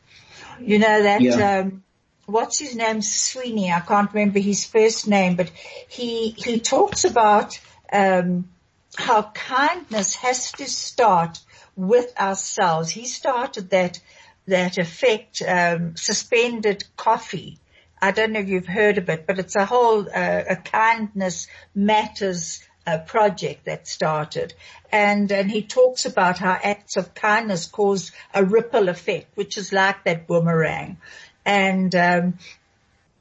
You 0.65 0.79
know 0.79 1.03
that, 1.03 1.21
yeah. 1.21 1.59
um, 1.59 1.83
what's 2.25 2.59
his 2.59 2.75
name? 2.75 3.01
Sweeney. 3.01 3.71
I 3.71 3.79
can't 3.79 4.13
remember 4.13 4.39
his 4.39 4.65
first 4.65 5.07
name, 5.07 5.35
but 5.35 5.51
he, 5.89 6.31
he 6.31 6.59
talks 6.59 7.05
about, 7.05 7.59
um, 7.91 8.49
how 8.95 9.23
kindness 9.33 10.15
has 10.15 10.51
to 10.53 10.65
start 10.65 11.39
with 11.75 12.19
ourselves. 12.19 12.91
He 12.91 13.05
started 13.05 13.69
that, 13.69 13.99
that 14.47 14.77
effect, 14.77 15.41
um, 15.47 15.95
suspended 15.95 16.83
coffee. 16.97 17.59
I 18.01 18.11
don't 18.11 18.31
know 18.31 18.39
if 18.39 18.49
you've 18.49 18.67
heard 18.67 18.97
of 18.97 19.09
it, 19.09 19.27
but 19.27 19.39
it's 19.39 19.55
a 19.55 19.65
whole, 19.65 20.07
uh, 20.09 20.43
a 20.49 20.55
kindness 20.55 21.47
matters 21.75 22.61
uh, 22.85 22.99
project 22.99 23.65
that 23.65 23.87
started. 23.87 24.53
And, 24.91 25.31
and 25.31 25.49
he 25.49 25.61
talks 25.61 26.05
about 26.05 26.37
how 26.37 26.57
acts 26.61 26.97
of 26.97 27.13
kindness 27.13 27.65
cause 27.65 28.11
a 28.33 28.43
ripple 28.43 28.89
effect, 28.89 29.35
which 29.35 29.57
is 29.57 29.71
like 29.71 30.03
that 30.03 30.27
boomerang. 30.27 30.97
And, 31.45 31.93
um, 31.95 32.39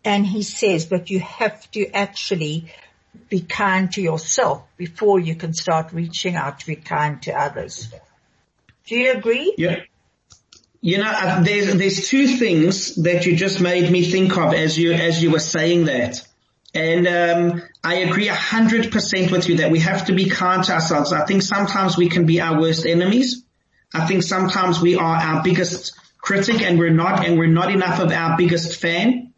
and 0.05 0.27
he 0.27 0.43
says, 0.43 0.87
but 0.87 1.11
you 1.11 1.21
have 1.21 1.71
to 1.73 1.87
actually 1.95 2.73
be 3.29 3.41
kind 3.41 3.93
to 3.93 4.01
yourself 4.01 4.63
before 4.77 5.21
you 5.21 5.35
can 5.35 5.53
start 5.53 5.93
reaching 5.93 6.37
out 6.37 6.61
to 6.61 6.67
be 6.67 6.77
kind 6.77 7.23
to 7.23 7.33
others. 7.33 7.93
Do 8.87 8.97
you 8.97 9.13
agree? 9.13 9.55
Yeah. 9.57 9.81
You 10.81 10.99
know, 10.99 11.11
uh, 11.15 11.43
there's, 11.43 11.75
there's 11.75 12.09
two 12.09 12.27
things 12.27 12.97
that 12.97 13.27
you 13.27 13.37
just 13.37 13.61
made 13.61 13.91
me 13.91 14.11
think 14.11 14.37
of 14.39 14.55
as 14.55 14.79
you, 14.79 14.93
as 14.93 15.23
you 15.23 15.31
were 15.31 15.39
saying 15.39 15.85
that. 15.85 16.27
And, 16.75 17.07
um, 17.07 17.63
I 17.83 17.95
agree 17.97 18.29
a 18.29 18.35
hundred 18.35 18.93
percent 18.93 19.31
with 19.31 19.49
you 19.49 19.57
that 19.59 19.71
we 19.71 19.81
have 19.81 20.07
to 20.07 20.13
be 20.13 20.29
kind 20.29 20.63
to 20.65 20.73
ourselves. 20.73 21.13
I 21.13 21.25
think 21.25 21.43
sometimes 21.43 21.97
we 21.97 22.09
can 22.09 22.27
be 22.27 22.41
our 22.41 22.61
worst 22.61 22.87
enemies. 22.87 23.43
I 23.95 24.07
think 24.07 24.23
sometimes 24.23 24.81
we 24.81 24.97
are 24.97 25.17
our 25.17 25.43
biggest 25.43 25.93
critic 26.19 26.61
and 26.61 26.79
we're 26.79 26.91
not, 26.91 27.27
and 27.27 27.39
we're 27.39 27.47
not 27.47 27.73
enough 27.73 27.99
of 28.01 28.13
our 28.13 28.37
biggest 28.37 28.81
fan. 28.81 29.33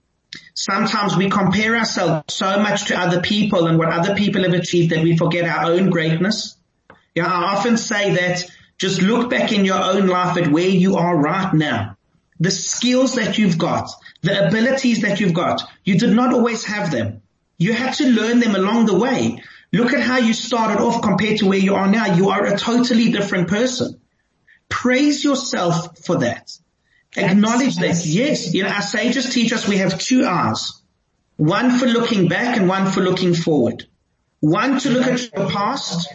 Sometimes 0.54 1.16
we 1.16 1.30
compare 1.30 1.76
ourselves 1.76 2.34
so 2.34 2.58
much 2.58 2.86
to 2.86 2.98
other 2.98 3.20
people 3.20 3.66
and 3.66 3.78
what 3.78 3.92
other 3.92 4.14
people 4.14 4.42
have 4.42 4.52
achieved 4.52 4.90
that 4.90 5.02
we 5.02 5.16
forget 5.16 5.44
our 5.44 5.70
own 5.70 5.88
greatness. 5.90 6.56
Yeah, 7.14 7.26
I 7.26 7.54
often 7.54 7.76
say 7.76 8.14
that 8.14 8.50
just 8.78 9.00
look 9.00 9.30
back 9.30 9.52
in 9.52 9.64
your 9.64 9.82
own 9.82 10.06
life 10.06 10.36
at 10.36 10.50
where 10.50 10.68
you 10.68 10.96
are 10.96 11.16
right 11.16 11.54
now. 11.54 11.96
The 12.42 12.50
skills 12.50 13.14
that 13.14 13.38
you've 13.38 13.56
got, 13.56 13.88
the 14.22 14.48
abilities 14.48 15.02
that 15.02 15.20
you've 15.20 15.32
got, 15.32 15.62
you 15.84 15.96
did 15.96 16.10
not 16.10 16.34
always 16.34 16.64
have 16.64 16.90
them. 16.90 17.22
You 17.56 17.72
had 17.72 17.92
to 17.94 18.10
learn 18.10 18.40
them 18.40 18.56
along 18.56 18.86
the 18.86 18.98
way. 18.98 19.40
Look 19.72 19.92
at 19.92 20.00
how 20.00 20.18
you 20.18 20.34
started 20.34 20.82
off 20.82 21.02
compared 21.02 21.38
to 21.38 21.46
where 21.46 21.60
you 21.60 21.76
are 21.76 21.86
now. 21.86 22.16
You 22.16 22.30
are 22.30 22.44
a 22.44 22.58
totally 22.58 23.12
different 23.12 23.46
person. 23.46 24.00
Praise 24.68 25.22
yourself 25.22 26.00
for 26.04 26.18
that. 26.18 26.50
Acknowledge 27.16 27.76
that. 27.76 28.04
Yes, 28.04 28.52
you 28.52 28.64
know, 28.64 28.70
our 28.70 28.82
sages 28.82 29.32
teach 29.32 29.52
us 29.52 29.68
we 29.68 29.76
have 29.76 29.96
two 30.00 30.24
eyes. 30.24 30.82
One 31.36 31.78
for 31.78 31.86
looking 31.86 32.26
back 32.26 32.56
and 32.56 32.68
one 32.68 32.90
for 32.90 33.02
looking 33.02 33.34
forward. 33.34 33.86
One 34.40 34.80
to 34.80 34.90
look 34.90 35.06
at 35.06 35.32
your 35.32 35.48
past 35.48 36.08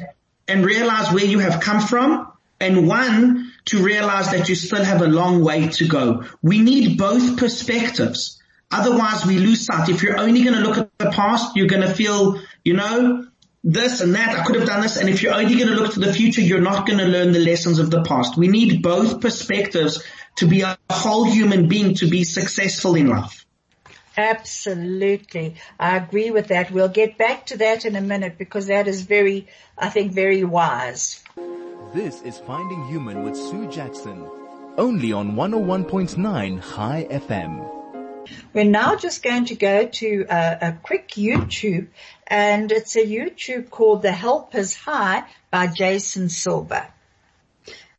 and 0.45 0.65
realize 0.65 1.13
where 1.13 1.23
you 1.23 1.39
have 1.39 1.61
come 1.61 1.79
from 1.79 2.33
and 2.59 2.85
one 2.85 3.46
to 3.67 3.83
realize 3.83 4.31
that 4.31 4.49
you 4.49 4.55
still 4.55 4.83
have 4.83 5.01
a 5.01 5.07
long 5.07 5.43
way 5.43 5.67
to 5.67 5.87
go. 5.87 6.25
We 6.41 6.59
need 6.59 6.97
both 6.97 7.37
perspectives. 7.37 8.41
Otherwise 8.71 9.25
we 9.25 9.37
lose 9.37 9.65
sight. 9.65 9.89
If 9.89 10.03
you're 10.03 10.17
only 10.17 10.43
going 10.43 10.55
to 10.55 10.61
look 10.61 10.77
at 10.77 10.97
the 10.97 11.09
past, 11.11 11.55
you're 11.55 11.67
going 11.67 11.87
to 11.87 11.93
feel, 11.93 12.41
you 12.63 12.73
know, 12.73 13.27
this 13.63 14.01
and 14.01 14.15
that. 14.15 14.37
I 14.37 14.43
could 14.43 14.55
have 14.55 14.67
done 14.67 14.81
this. 14.81 14.97
And 14.97 15.09
if 15.09 15.21
you're 15.21 15.33
only 15.33 15.55
going 15.55 15.67
to 15.67 15.75
look 15.75 15.93
to 15.93 15.99
the 15.99 16.13
future, 16.13 16.41
you're 16.41 16.61
not 16.61 16.85
going 16.87 16.99
to 16.99 17.05
learn 17.05 17.31
the 17.31 17.39
lessons 17.39 17.79
of 17.79 17.91
the 17.91 18.03
past. 18.03 18.37
We 18.37 18.47
need 18.47 18.81
both 18.81 19.21
perspectives 19.21 20.03
to 20.37 20.47
be 20.47 20.61
a 20.61 20.77
whole 20.89 21.25
human 21.25 21.67
being 21.67 21.95
to 21.95 22.09
be 22.09 22.23
successful 22.23 22.95
in 22.95 23.07
life. 23.07 23.45
Absolutely. 24.15 25.55
I 25.79 25.97
agree 25.97 26.31
with 26.31 26.47
that. 26.47 26.71
We'll 26.71 26.87
get 26.87 27.17
back 27.17 27.47
to 27.47 27.57
that 27.57 27.85
in 27.85 27.95
a 27.95 28.01
minute 28.01 28.37
because 28.37 28.67
that 28.67 28.87
is 28.87 29.03
very, 29.03 29.47
I 29.77 29.89
think 29.89 30.11
very 30.13 30.43
wise. 30.43 31.23
This 31.93 32.21
is 32.23 32.37
Finding 32.39 32.85
Human 32.87 33.23
with 33.23 33.37
Sue 33.37 33.65
Jackson. 33.71 34.29
Only 34.77 35.13
on 35.13 35.35
101.9 35.35 36.75
Chai 36.75 37.07
FM. 37.09 38.27
We're 38.53 38.65
now 38.65 38.97
just 38.97 39.23
going 39.23 39.45
to 39.45 39.55
go 39.55 39.87
to 39.87 40.25
a, 40.29 40.57
a, 40.61 40.71
quick 40.83 41.07
YouTube 41.11 41.87
and 42.27 42.73
it's 42.73 42.97
a 42.97 43.05
YouTube 43.05 43.69
called 43.69 44.01
The 44.01 44.11
Helpers 44.11 44.75
High 44.75 45.23
by 45.49 45.67
Jason 45.67 46.27
Silva. 46.27 46.91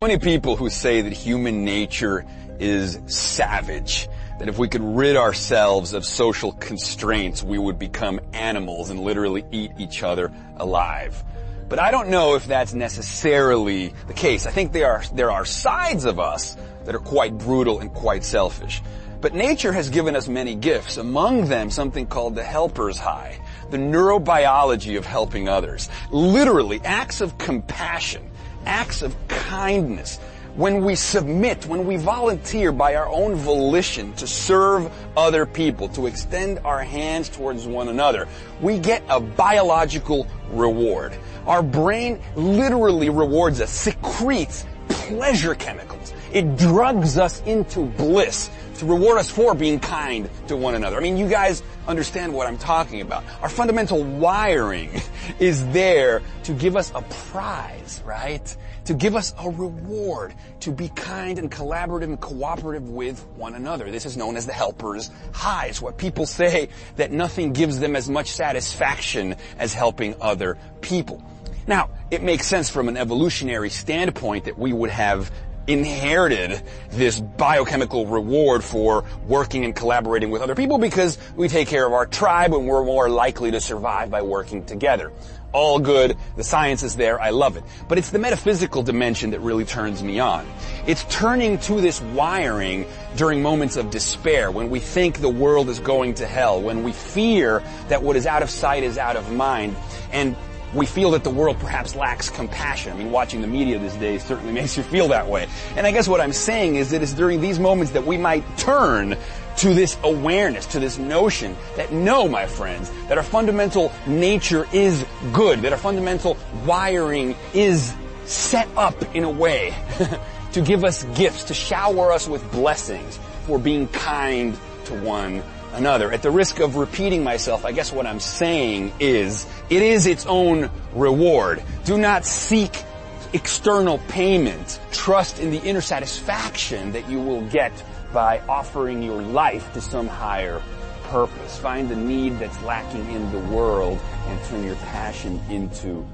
Many 0.03 0.18
people 0.18 0.57
who 0.57 0.68
say 0.68 1.01
that 1.01 1.14
human 1.14 1.64
nature 1.64 2.27
is 2.61 3.01
savage, 3.07 4.07
that 4.38 4.48
if 4.48 4.59
we 4.59 4.68
could 4.68 4.85
rid 4.85 5.16
ourselves 5.16 5.94
of 5.94 6.05
social 6.05 6.53
constraints, 6.53 7.42
we 7.42 7.57
would 7.57 7.79
become 7.79 8.20
animals 8.35 8.90
and 8.90 9.01
literally 9.01 9.44
eat 9.51 9.70
each 9.79 10.03
other 10.03 10.31
alive. 10.59 11.24
But 11.68 11.78
I 11.78 11.90
don't 11.90 12.09
know 12.09 12.35
if 12.35 12.46
that's 12.46 12.72
necessarily 12.72 13.92
the 14.07 14.14
case. 14.14 14.46
I 14.46 14.50
think 14.50 14.72
there 14.72 14.90
are, 14.90 15.02
there 15.12 15.31
are 15.31 15.44
sides 15.44 16.07
of 16.07 16.18
us 16.18 16.57
that 16.85 16.94
are 16.94 17.00
quite 17.00 17.37
brutal 17.37 17.81
and 17.81 17.92
quite 17.92 18.24
selfish. 18.24 18.83
But 19.20 19.35
nature 19.35 19.72
has 19.72 19.90
given 19.90 20.16
us 20.16 20.28
many 20.28 20.54
gifts, 20.54 20.96
among 20.96 21.46
them 21.46 21.70
something 21.70 22.07
called 22.07 22.37
the 22.37 22.44
helper's 22.44 22.98
high, 22.98 23.40
the 23.70 23.76
neurobiology 23.76 24.96
of 24.96 25.04
helping 25.04 25.48
others. 25.48 25.90
Literally, 26.11 26.81
acts 26.85 27.20
of 27.20 27.37
compassion, 27.37 28.31
acts 28.64 29.02
of 29.02 29.14
kindness. 29.28 30.20
When 30.58 30.84
we 30.84 30.96
submit, 30.96 31.66
when 31.66 31.86
we 31.86 31.98
volunteer 31.98 32.72
by 32.72 32.96
our 32.96 33.08
own 33.08 33.36
volition 33.36 34.12
to 34.14 34.26
serve 34.26 34.90
other 35.16 35.46
people, 35.46 35.88
to 35.90 36.08
extend 36.08 36.58
our 36.64 36.82
hands 36.82 37.28
towards 37.28 37.64
one 37.64 37.86
another, 37.86 38.26
we 38.60 38.80
get 38.80 39.04
a 39.08 39.20
biological 39.20 40.26
reward. 40.50 41.16
Our 41.46 41.62
brain 41.62 42.20
literally 42.34 43.08
rewards 43.08 43.60
us, 43.60 43.70
secretes 43.70 44.66
pleasure 44.88 45.54
chemicals. 45.54 46.12
It 46.32 46.56
drugs 46.56 47.16
us 47.16 47.40
into 47.42 47.80
bliss 47.80 48.50
to 48.78 48.86
reward 48.86 49.18
us 49.18 49.30
for 49.30 49.54
being 49.54 49.80
kind 49.80 50.30
to 50.46 50.56
one 50.56 50.74
another. 50.74 50.96
I 50.96 51.00
mean, 51.00 51.16
you 51.16 51.28
guys 51.28 51.62
understand 51.86 52.32
what 52.32 52.46
I'm 52.46 52.58
talking 52.58 53.00
about. 53.00 53.24
Our 53.42 53.48
fundamental 53.48 54.02
wiring 54.04 54.90
is 55.38 55.66
there 55.68 56.22
to 56.44 56.52
give 56.52 56.76
us 56.76 56.92
a 56.94 57.02
prize, 57.02 58.02
right? 58.04 58.56
To 58.84 58.94
give 58.94 59.16
us 59.16 59.34
a 59.38 59.50
reward, 59.50 60.34
to 60.60 60.70
be 60.70 60.88
kind 60.90 61.38
and 61.38 61.50
collaborative 61.50 62.04
and 62.04 62.20
cooperative 62.20 62.88
with 62.88 63.24
one 63.36 63.54
another. 63.54 63.90
This 63.90 64.06
is 64.06 64.16
known 64.16 64.36
as 64.36 64.46
the 64.46 64.52
helper's 64.52 65.10
high. 65.32 65.66
It's 65.66 65.82
what 65.82 65.98
people 65.98 66.26
say 66.26 66.68
that 66.96 67.10
nothing 67.10 67.52
gives 67.52 67.80
them 67.80 67.96
as 67.96 68.08
much 68.08 68.30
satisfaction 68.30 69.36
as 69.58 69.74
helping 69.74 70.14
other 70.20 70.56
people. 70.80 71.22
Now, 71.66 71.90
it 72.10 72.22
makes 72.22 72.46
sense 72.46 72.70
from 72.70 72.88
an 72.88 72.96
evolutionary 72.96 73.68
standpoint 73.68 74.46
that 74.46 74.58
we 74.58 74.72
would 74.72 74.88
have 74.88 75.30
inherited 75.68 76.62
this 76.90 77.20
biochemical 77.20 78.07
reward 78.07 78.64
for 78.64 79.04
working 79.26 79.64
and 79.64 79.76
collaborating 79.76 80.31
with 80.31 80.42
other 80.42 80.54
people 80.54 80.78
because 80.78 81.18
we 81.37 81.46
take 81.46 81.68
care 81.68 81.87
of 81.87 81.92
our 81.92 82.07
tribe 82.07 82.54
and 82.54 82.66
we're 82.66 82.85
more 82.85 83.09
likely 83.09 83.50
to 83.50 83.61
survive 83.61 84.11
by 84.11 84.22
working 84.22 84.64
together. 84.64 85.12
All 85.52 85.78
good. 85.78 86.16
The 86.37 86.44
science 86.44 86.83
is 86.83 86.96
there. 86.96 87.20
I 87.20 87.31
love 87.31 87.57
it. 87.57 87.64
But 87.88 87.96
it's 87.96 88.11
the 88.11 88.18
metaphysical 88.18 88.83
dimension 88.83 89.31
that 89.31 89.40
really 89.40 89.64
turns 89.64 90.02
me 90.02 90.20
on. 90.20 90.46
It's 90.87 91.04
turning 91.04 91.59
to 91.61 91.81
this 91.81 92.02
wiring 92.02 92.87
during 93.16 93.40
moments 93.40 93.76
of 93.76 93.90
despair, 93.90 94.50
when 94.50 94.68
we 94.68 94.78
think 94.78 95.20
the 95.20 95.28
world 95.28 95.70
is 95.70 95.81
going 95.81 96.14
to 96.14 96.26
hell, 96.26 96.61
when 96.61 96.83
we 96.83 96.92
fear 96.92 97.62
that 97.88 98.02
what 98.02 98.16
is 98.16 98.26
out 98.26 98.42
of 98.42 98.50
sight 98.50 98.83
is 98.83 98.98
out 98.98 99.16
of 99.16 99.33
mind, 99.33 99.74
and 100.12 100.37
we 100.74 100.87
feel 100.87 101.12
that 101.12 101.24
the 101.24 101.31
world 101.31 101.59
perhaps 101.59 101.94
lacks 101.94 102.31
compassion. 102.31 102.92
I 102.92 102.96
mean, 102.96 103.11
watching 103.11 103.40
the 103.40 103.46
media 103.46 103.78
these 103.78 103.94
days 103.94 104.24
certainly 104.24 104.52
makes 104.61 104.76
you 104.76 104.83
feel 104.83 105.09
that 105.09 105.28
way. 105.28 105.48
And 105.76 105.87
I 105.87 105.90
guess 105.90 106.09
what 106.09 106.20
I'm 106.20 106.33
saying 106.33 106.76
is 106.76 106.90
that 106.90 107.02
it's 107.02 107.12
during 107.12 107.40
these 107.40 107.59
moments 107.59 107.92
that 107.92 108.07
we 108.07 108.16
might 108.18 108.44
turn 108.59 109.16
to 109.59 109.74
this 109.74 109.98
awareness, 110.04 110.66
to 110.66 110.78
this 110.78 110.98
notion 110.98 111.57
that 111.76 111.92
no, 111.92 112.28
my 112.28 112.46
friends, 112.46 112.90
that 113.09 113.18
our 113.18 113.24
fundamental 113.24 113.92
nature 114.07 114.66
is 114.72 115.04
good, 115.33 115.62
that 115.62 115.72
our 115.72 115.78
fundamental 115.78 116.37
wiring 116.64 117.35
is 117.54 117.94
set 118.24 118.68
up 118.76 118.94
in 119.16 119.24
a 119.24 119.31
way 119.31 119.74
to 120.52 120.61
give 120.61 120.85
us 120.85 121.02
gifts, 121.16 121.44
to 121.44 121.54
shower 121.54 122.12
us 122.12 122.28
with 122.28 122.48
blessings 122.52 123.18
for 123.46 123.59
being 123.59 123.88
kind 123.88 124.57
to 124.85 124.94
one 125.02 125.42
another. 125.74 126.12
At 126.12 126.22
the 126.22 126.31
risk 126.31 126.61
of 126.61 126.76
repeating 126.76 127.22
myself, 127.24 127.64
I 127.64 127.72
guess 127.72 127.92
what 127.92 128.07
I'm 128.07 128.20
saying 128.20 128.92
is, 129.00 129.46
it 129.70 129.83
is 129.83 130.07
its 130.07 130.26
own 130.26 130.70
reward. 130.94 131.62
Do 131.85 131.98
not 131.98 132.24
seek 132.24 132.85
external 133.33 133.98
payment. 134.09 134.81
Trust 134.92 135.38
in 135.38 135.50
the 135.50 135.59
inner 135.59 135.81
satisfaction 135.81 136.92
that 136.92 137.09
you 137.09 137.20
will 137.20 137.42
get 137.48 137.72
by 138.12 138.40
offering 138.48 139.02
your 139.02 139.20
life 139.20 139.72
to 139.74 139.81
some 139.81 140.07
higher 140.07 140.62
purpose. 141.04 141.59
Find 141.59 141.88
the 141.88 141.96
need 141.96 142.38
that's 142.38 142.61
lacking 142.62 143.11
in 143.11 143.31
the 143.33 143.40
world 143.54 143.98
and 144.26 144.44
turn 144.44 144.64
your 144.64 144.76
passion 144.76 145.40
into 145.50 146.07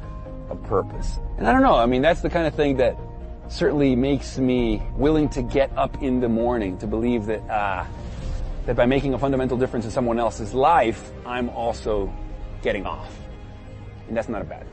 a 0.50 0.56
purpose. 0.56 1.18
And 1.38 1.46
I 1.46 1.52
don't 1.52 1.62
know, 1.62 1.76
I 1.76 1.86
mean, 1.86 2.02
that's 2.02 2.20
the 2.20 2.30
kind 2.30 2.46
of 2.46 2.54
thing 2.54 2.76
that 2.78 2.96
certainly 3.48 3.94
makes 3.94 4.38
me 4.38 4.82
willing 4.96 5.28
to 5.30 5.42
get 5.42 5.76
up 5.76 6.02
in 6.02 6.20
the 6.20 6.28
morning 6.28 6.78
to 6.78 6.86
believe 6.86 7.26
that, 7.26 7.42
ah, 7.50 7.86
that 8.66 8.76
by 8.76 8.86
making 8.86 9.14
a 9.14 9.18
fundamental 9.18 9.56
difference 9.56 9.84
in 9.84 9.90
someone 9.90 10.18
else's 10.18 10.54
life, 10.54 11.12
I'm 11.26 11.50
also 11.50 12.12
getting 12.62 12.86
off. 12.86 13.14
And 14.08 14.16
that's 14.16 14.28
not 14.28 14.42
a 14.42 14.44
bad 14.44 14.66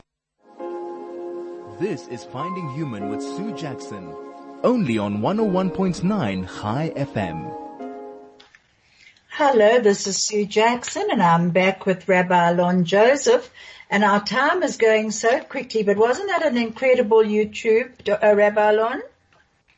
This 1.78 2.08
is 2.08 2.24
Finding 2.24 2.70
Human 2.70 3.08
with 3.08 3.22
Sue 3.22 3.54
Jackson. 3.54 4.14
Only 4.62 4.98
on 4.98 5.18
101.9 5.18 6.60
Chai 6.60 6.92
FM. 6.96 7.58
Hello, 9.30 9.80
this 9.80 10.06
is 10.06 10.22
Sue 10.22 10.46
Jackson 10.46 11.08
and 11.10 11.22
I'm 11.22 11.50
back 11.50 11.86
with 11.86 12.06
Rabbi 12.06 12.50
Alon 12.50 12.84
Joseph 12.84 13.50
and 13.90 14.04
our 14.04 14.22
time 14.24 14.62
is 14.62 14.76
going 14.76 15.10
so 15.10 15.40
quickly, 15.40 15.82
but 15.82 15.96
wasn't 15.96 16.28
that 16.28 16.46
an 16.46 16.56
incredible 16.56 17.22
YouTube, 17.22 17.92
uh, 18.08 18.34
Rabbi 18.34 18.70
Alon? 18.70 19.02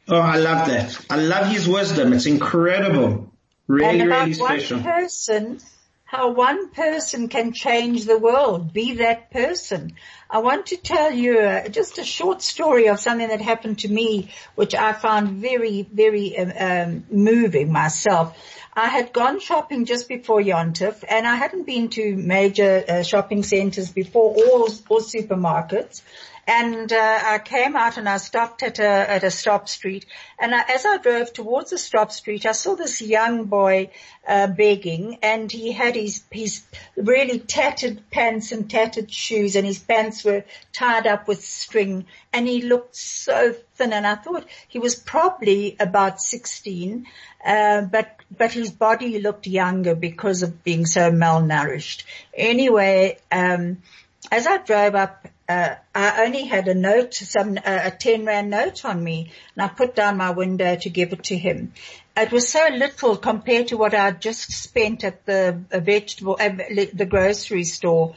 Oh, 0.06 0.20
I 0.20 0.36
love 0.36 0.68
that. 0.68 1.06
I 1.08 1.16
love 1.16 1.46
his 1.46 1.66
wisdom. 1.66 2.12
It's 2.12 2.26
incredible. 2.26 3.32
Really, 3.66 4.00
and 4.00 4.10
about 4.10 4.28
really 4.28 4.34
special. 4.34 4.78
One 4.78 4.84
person, 4.84 5.60
how 6.04 6.32
one 6.32 6.70
person 6.70 7.28
can 7.28 7.52
change 7.52 8.04
the 8.04 8.18
world. 8.18 8.72
Be 8.72 8.94
that 8.96 9.30
person. 9.30 9.94
I 10.30 10.38
want 10.38 10.66
to 10.66 10.76
tell 10.76 11.10
you 11.12 11.38
uh, 11.38 11.68
just 11.68 11.98
a 11.98 12.04
short 12.04 12.42
story 12.42 12.88
of 12.88 13.00
something 13.00 13.28
that 13.28 13.40
happened 13.40 13.80
to 13.80 13.88
me, 13.88 14.30
which 14.54 14.74
I 14.74 14.92
found 14.92 15.40
very, 15.40 15.82
very 15.82 16.38
um, 16.38 16.52
um, 16.58 17.04
moving 17.10 17.72
myself. 17.72 18.36
I 18.76 18.88
had 18.88 19.12
gone 19.12 19.38
shopping 19.38 19.84
just 19.84 20.08
before 20.08 20.40
Yontif 20.40 21.04
and 21.08 21.26
I 21.26 21.36
hadn't 21.36 21.64
been 21.64 21.90
to 21.90 22.16
major 22.16 22.84
uh, 22.88 23.02
shopping 23.04 23.44
centers 23.44 23.92
before 23.92 24.34
or, 24.34 24.62
or 24.62 24.98
supermarkets. 24.98 26.02
And 26.46 26.92
uh, 26.92 27.20
I 27.24 27.38
came 27.38 27.74
out 27.74 27.96
and 27.96 28.08
I 28.08 28.18
stopped 28.18 28.62
at 28.62 28.78
a 28.78 29.10
at 29.10 29.24
a 29.24 29.30
stop 29.30 29.68
street. 29.68 30.06
And 30.38 30.54
I, 30.54 30.62
as 30.68 30.84
I 30.84 30.98
drove 30.98 31.32
towards 31.32 31.70
the 31.70 31.78
stop 31.78 32.12
street, 32.12 32.44
I 32.44 32.52
saw 32.52 32.74
this 32.74 33.00
young 33.00 33.44
boy 33.44 33.90
uh, 34.28 34.48
begging, 34.48 35.18
and 35.22 35.50
he 35.50 35.72
had 35.72 35.96
his 35.96 36.22
his 36.30 36.62
really 36.96 37.38
tattered 37.38 38.10
pants 38.10 38.52
and 38.52 38.68
tattered 38.68 39.10
shoes, 39.10 39.56
and 39.56 39.66
his 39.66 39.78
pants 39.78 40.24
were 40.24 40.44
tied 40.72 41.06
up 41.06 41.28
with 41.28 41.42
string, 41.42 42.06
and 42.32 42.46
he 42.46 42.62
looked 42.62 42.96
so 42.96 43.54
thin. 43.76 43.92
And 43.92 44.06
I 44.06 44.16
thought 44.16 44.46
he 44.68 44.78
was 44.78 44.94
probably 44.94 45.76
about 45.80 46.20
sixteen, 46.20 47.06
uh, 47.44 47.82
but 47.82 48.16
but 48.36 48.52
his 48.52 48.70
body 48.70 49.18
looked 49.18 49.46
younger 49.46 49.94
because 49.94 50.42
of 50.42 50.62
being 50.62 50.86
so 50.86 51.10
malnourished. 51.10 52.04
Anyway. 52.36 53.18
Um, 53.32 53.78
as 54.32 54.46
I 54.46 54.56
drove 54.56 54.94
up, 54.94 55.28
uh, 55.48 55.74
I 55.94 56.24
only 56.24 56.44
had 56.44 56.68
a 56.68 56.74
note, 56.74 57.14
some, 57.14 57.58
uh, 57.58 57.80
a 57.84 57.90
10 57.90 58.24
rand 58.24 58.50
note 58.50 58.84
on 58.84 59.02
me 59.02 59.32
and 59.54 59.64
I 59.64 59.68
put 59.68 59.94
down 59.94 60.16
my 60.16 60.30
window 60.30 60.76
to 60.76 60.90
give 60.90 61.12
it 61.12 61.24
to 61.24 61.36
him. 61.36 61.72
It 62.16 62.32
was 62.32 62.48
so 62.48 62.66
little 62.72 63.16
compared 63.16 63.68
to 63.68 63.76
what 63.76 63.92
I'd 63.92 64.22
just 64.22 64.52
spent 64.52 65.04
at 65.04 65.26
the 65.26 65.60
vegetable, 65.70 66.36
uh, 66.40 66.48
the 66.92 67.06
grocery 67.08 67.64
store 67.64 68.14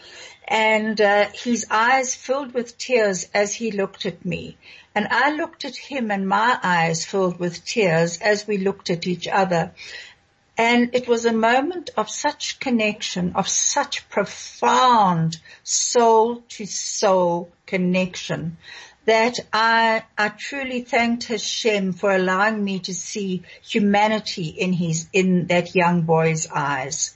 and 0.47 0.99
uh, 1.01 1.27
his 1.33 1.65
eyes 1.69 2.15
filled 2.15 2.53
with 2.53 2.77
tears 2.77 3.27
as 3.33 3.53
he 3.53 3.71
looked 3.71 4.05
at 4.05 4.23
me. 4.23 4.57
And 4.95 5.07
I 5.11 5.31
looked 5.31 5.65
at 5.65 5.75
him 5.75 6.09
and 6.09 6.27
my 6.27 6.57
eyes 6.63 7.05
filled 7.05 7.39
with 7.39 7.65
tears 7.65 8.17
as 8.19 8.47
we 8.47 8.57
looked 8.57 8.89
at 8.89 9.05
each 9.05 9.27
other. 9.27 9.73
And 10.57 10.95
it 10.95 11.07
was 11.07 11.25
a 11.25 11.33
moment 11.33 11.91
of 11.95 12.09
such 12.09 12.59
connection, 12.59 13.33
of 13.35 13.47
such 13.47 14.09
profound 14.09 15.37
soul 15.63 16.41
to 16.49 16.65
soul 16.65 17.51
connection 17.67 18.57
that 19.05 19.39
I, 19.53 20.03
I 20.17 20.29
truly 20.29 20.81
thanked 20.81 21.25
Hashem 21.27 21.93
for 21.93 22.11
allowing 22.11 22.61
me 22.61 22.79
to 22.79 22.93
see 22.93 23.43
humanity 23.61 24.47
in 24.47 24.73
his, 24.73 25.07
in 25.13 25.47
that 25.47 25.75
young 25.75 26.01
boy's 26.01 26.47
eyes 26.47 27.15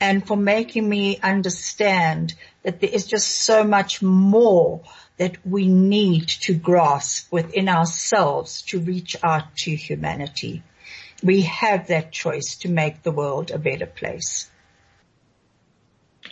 and 0.00 0.26
for 0.26 0.36
making 0.36 0.88
me 0.88 1.18
understand 1.18 2.34
that 2.62 2.80
there 2.80 2.90
is 2.90 3.06
just 3.06 3.28
so 3.28 3.62
much 3.62 4.02
more 4.02 4.80
that 5.18 5.36
we 5.46 5.68
need 5.68 6.26
to 6.26 6.54
grasp 6.54 7.30
within 7.30 7.68
ourselves 7.68 8.62
to 8.62 8.80
reach 8.80 9.16
out 9.22 9.54
to 9.54 9.76
humanity 9.76 10.62
we 11.22 11.42
have 11.42 11.88
that 11.88 12.12
choice 12.12 12.56
to 12.56 12.68
make 12.68 13.02
the 13.02 13.10
world 13.10 13.50
a 13.50 13.58
better 13.58 13.86
place. 13.86 14.50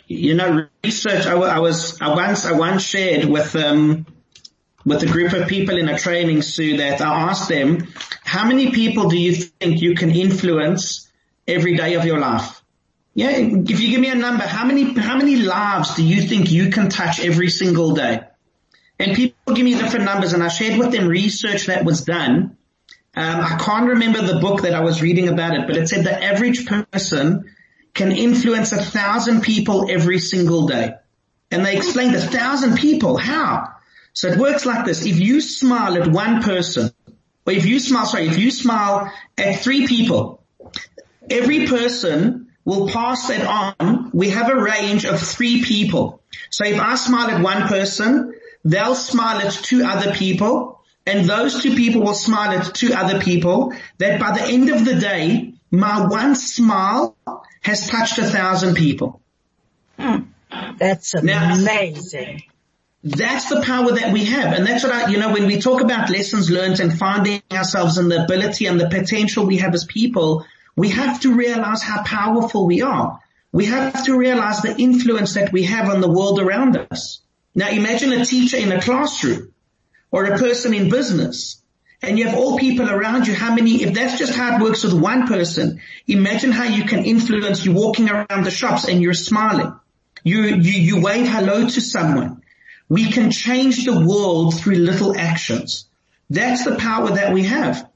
You 0.07 0.33
know, 0.33 0.67
research. 0.83 1.25
I, 1.25 1.33
I 1.33 1.59
was 1.59 2.01
I 2.01 2.13
once 2.15 2.45
I 2.45 2.53
once 2.53 2.83
shared 2.83 3.25
with 3.25 3.55
um 3.55 4.05
with 4.85 5.03
a 5.03 5.05
group 5.05 5.33
of 5.33 5.47
people 5.47 5.77
in 5.77 5.87
a 5.89 5.97
training, 5.97 6.41
Sue, 6.41 6.77
that 6.77 7.01
I 7.01 7.29
asked 7.29 7.49
them, 7.49 7.87
how 8.23 8.47
many 8.47 8.71
people 8.71 9.09
do 9.09 9.17
you 9.17 9.33
think 9.33 9.81
you 9.81 9.93
can 9.93 10.09
influence 10.09 11.07
every 11.47 11.75
day 11.75 11.95
of 11.95 12.05
your 12.05 12.19
life? 12.19 12.63
Yeah, 13.13 13.31
if 13.31 13.79
you 13.79 13.89
give 13.89 13.99
me 13.99 14.09
a 14.09 14.15
number, 14.15 14.43
how 14.45 14.65
many 14.65 14.93
how 14.93 15.17
many 15.17 15.35
lives 15.35 15.95
do 15.95 16.03
you 16.03 16.21
think 16.21 16.51
you 16.51 16.69
can 16.69 16.89
touch 16.89 17.19
every 17.19 17.49
single 17.49 17.93
day? 17.93 18.21
And 18.97 19.15
people 19.15 19.53
give 19.53 19.65
me 19.65 19.75
different 19.75 20.05
numbers, 20.05 20.33
and 20.33 20.43
I 20.43 20.47
shared 20.47 20.77
with 20.77 20.91
them 20.91 21.07
research 21.07 21.67
that 21.67 21.85
was 21.85 22.01
done 22.01 22.57
um, 23.15 23.41
I 23.41 23.57
can't 23.57 23.87
remember 23.87 24.21
the 24.21 24.39
book 24.39 24.61
that 24.61 24.73
I 24.73 24.81
was 24.81 25.01
reading 25.01 25.29
about 25.29 25.55
it, 25.55 25.67
but 25.67 25.75
it 25.75 25.89
said 25.89 26.05
the 26.05 26.23
average 26.23 26.67
person 26.67 27.53
can 27.93 28.11
influence 28.11 28.71
a 28.71 28.81
thousand 28.81 29.41
people 29.41 29.89
every 29.89 30.19
single 30.19 30.67
day. 30.67 30.93
And 31.51 31.65
they 31.65 31.75
explained 31.75 32.15
a 32.15 32.21
thousand 32.21 32.77
people. 32.77 33.17
How? 33.17 33.73
So 34.13 34.27
it 34.27 34.37
works 34.37 34.65
like 34.65 34.85
this. 34.85 35.05
If 35.05 35.19
you 35.19 35.41
smile 35.41 36.01
at 36.01 36.07
one 36.07 36.43
person, 36.43 36.91
or 37.45 37.53
if 37.53 37.65
you 37.65 37.79
smile, 37.79 38.05
sorry, 38.05 38.27
if 38.27 38.37
you 38.37 38.51
smile 38.51 39.11
at 39.37 39.61
three 39.61 39.87
people, 39.87 40.43
every 41.29 41.67
person 41.67 42.51
will 42.63 42.87
pass 42.89 43.27
that 43.27 43.75
on. 43.79 44.11
We 44.13 44.29
have 44.29 44.49
a 44.49 44.61
range 44.61 45.05
of 45.05 45.19
three 45.19 45.63
people. 45.63 46.21
So 46.51 46.65
if 46.65 46.79
I 46.79 46.95
smile 46.95 47.31
at 47.31 47.41
one 47.41 47.67
person, 47.67 48.35
they'll 48.63 48.95
smile 48.95 49.39
at 49.39 49.51
two 49.51 49.83
other 49.83 50.13
people 50.13 50.78
and 51.09 51.27
those 51.27 51.63
two 51.63 51.75
people 51.75 52.01
will 52.01 52.13
smile 52.13 52.51
at 52.51 52.75
two 52.75 52.93
other 52.93 53.19
people 53.19 53.73
that 53.97 54.19
by 54.19 54.31
the 54.31 54.43
end 54.43 54.69
of 54.69 54.85
the 54.85 54.95
day, 54.95 55.53
my 55.71 56.05
one 56.07 56.35
smile 56.35 57.15
has 57.61 57.87
touched 57.89 58.17
a 58.19 58.25
thousand 58.25 58.75
people. 58.75 59.19
Hmm. 59.97 60.25
That's 60.77 61.15
amazing. 61.15 62.43
Now, 63.03 63.15
that's 63.15 63.49
the 63.49 63.61
power 63.61 63.91
that 63.91 64.13
we 64.13 64.25
have. 64.25 64.53
And 64.53 64.67
that's 64.67 64.83
what 64.83 64.93
I, 64.93 65.09
you 65.09 65.17
know, 65.17 65.31
when 65.33 65.47
we 65.47 65.59
talk 65.59 65.81
about 65.81 66.09
lessons 66.09 66.49
learned 66.51 66.79
and 66.79 66.97
finding 66.97 67.41
ourselves 67.51 67.97
and 67.97 68.11
the 68.11 68.23
ability 68.23 68.67
and 68.67 68.79
the 68.79 68.89
potential 68.89 69.45
we 69.45 69.57
have 69.57 69.73
as 69.73 69.85
people, 69.85 70.45
we 70.75 70.89
have 70.89 71.21
to 71.21 71.33
realize 71.33 71.81
how 71.81 72.03
powerful 72.03 72.67
we 72.67 72.81
are. 72.81 73.19
We 73.51 73.65
have 73.65 74.05
to 74.05 74.17
realize 74.17 74.61
the 74.61 74.77
influence 74.77 75.33
that 75.33 75.51
we 75.51 75.63
have 75.63 75.89
on 75.89 76.01
the 76.01 76.09
world 76.09 76.39
around 76.39 76.77
us. 76.91 77.21
Now 77.55 77.69
imagine 77.69 78.13
a 78.13 78.25
teacher 78.25 78.57
in 78.57 78.71
a 78.71 78.81
classroom 78.81 79.53
or 80.11 80.25
a 80.25 80.37
person 80.37 80.73
in 80.73 80.89
business 80.89 81.59
and 82.01 82.17
you 82.17 82.25
have 82.25 82.37
all 82.37 82.57
people 82.57 82.89
around 82.89 83.27
you, 83.27 83.33
how 83.33 83.53
many, 83.53 83.83
if 83.83 83.93
that's 83.93 84.17
just 84.17 84.33
how 84.33 84.55
it 84.55 84.61
works 84.61 84.83
with 84.83 84.93
one 84.93 85.27
person, 85.27 85.81
imagine 86.07 86.51
how 86.51 86.63
you 86.63 86.85
can 86.85 87.03
influence 87.03 87.65
you 87.65 87.73
walking 87.73 88.09
around 88.09 88.45
the 88.45 88.51
shops 88.51 88.87
and 88.87 89.01
you're 89.01 89.13
smiling. 89.13 89.77
You, 90.23 90.43
you, 90.43 90.71
you 90.71 91.01
wave 91.01 91.27
hello 91.27 91.67
to 91.67 91.81
someone. 91.81 92.41
We 92.87 93.11
can 93.11 93.31
change 93.31 93.85
the 93.85 93.99
world 94.05 94.59
through 94.59 94.75
little 94.75 95.17
actions. 95.17 95.87
That's 96.29 96.63
the 96.63 96.75
power 96.75 97.11
that 97.11 97.33
we 97.33 97.43
have. 97.43 97.89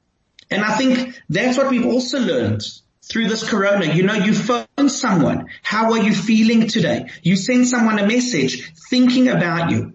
And 0.51 0.63
I 0.63 0.75
think 0.75 1.19
that's 1.29 1.57
what 1.57 1.69
we've 1.69 1.85
also 1.85 2.19
learned 2.19 2.63
through 3.01 3.29
this 3.29 3.49
corona. 3.49 3.85
You 3.85 4.03
know, 4.03 4.13
you 4.13 4.33
phone 4.33 4.89
someone. 4.89 5.47
How 5.61 5.93
are 5.93 6.03
you 6.03 6.13
feeling 6.13 6.67
today? 6.67 7.09
You 7.21 7.37
send 7.37 7.67
someone 7.67 7.99
a 7.99 8.07
message 8.07 8.73
thinking 8.89 9.29
about 9.29 9.71
you 9.71 9.93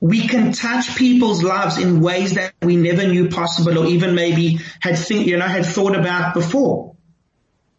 we 0.00 0.26
can 0.26 0.52
touch 0.52 0.96
people's 0.96 1.42
lives 1.42 1.76
in 1.76 2.00
ways 2.00 2.34
that 2.34 2.54
we 2.62 2.76
never 2.76 3.06
knew 3.06 3.28
possible 3.28 3.78
or 3.78 3.86
even 3.86 4.14
maybe 4.14 4.58
had 4.80 4.98
think, 4.98 5.26
you 5.26 5.36
know, 5.36 5.46
had 5.46 5.66
thought 5.66 5.94
about 5.94 6.32
before. 6.32 6.96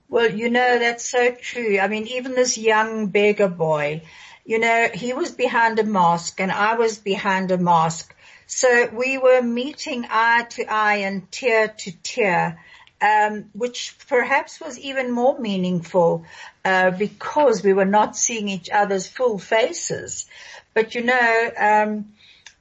Well, 0.07 0.31
you 0.31 0.51
know, 0.51 0.77
that's 0.77 1.09
so 1.09 1.31
true. 1.31 1.79
I 1.79 1.87
mean, 1.87 2.05
even 2.07 2.33
this 2.35 2.57
young 2.57 3.07
beggar 3.07 3.47
boy, 3.47 4.03
you 4.45 4.59
know, 4.59 4.89
he 4.93 5.13
was 5.13 5.31
behind 5.31 5.79
a 5.79 5.83
mask 5.83 6.39
and 6.39 6.51
I 6.51 6.75
was 6.75 6.99
behind 6.99 7.49
a 7.49 7.57
mask. 7.57 8.13
So 8.45 8.89
we 8.93 9.17
were 9.17 9.41
meeting 9.41 10.05
eye 10.09 10.45
to 10.51 10.65
eye 10.65 10.97
and 10.97 11.31
tear 11.31 11.69
to 11.69 11.91
tear. 12.03 12.59
Um, 13.01 13.45
which 13.53 13.95
perhaps 14.07 14.61
was 14.61 14.77
even 14.77 15.09
more 15.11 15.39
meaningful 15.39 16.23
uh, 16.63 16.91
because 16.91 17.63
we 17.63 17.73
were 17.73 17.83
not 17.99 18.15
seeing 18.15 18.47
each 18.47 18.69
other's 18.69 19.07
full 19.07 19.39
faces. 19.39 20.27
But 20.75 20.93
you 20.93 21.03
know, 21.03 21.51
um, 21.57 22.13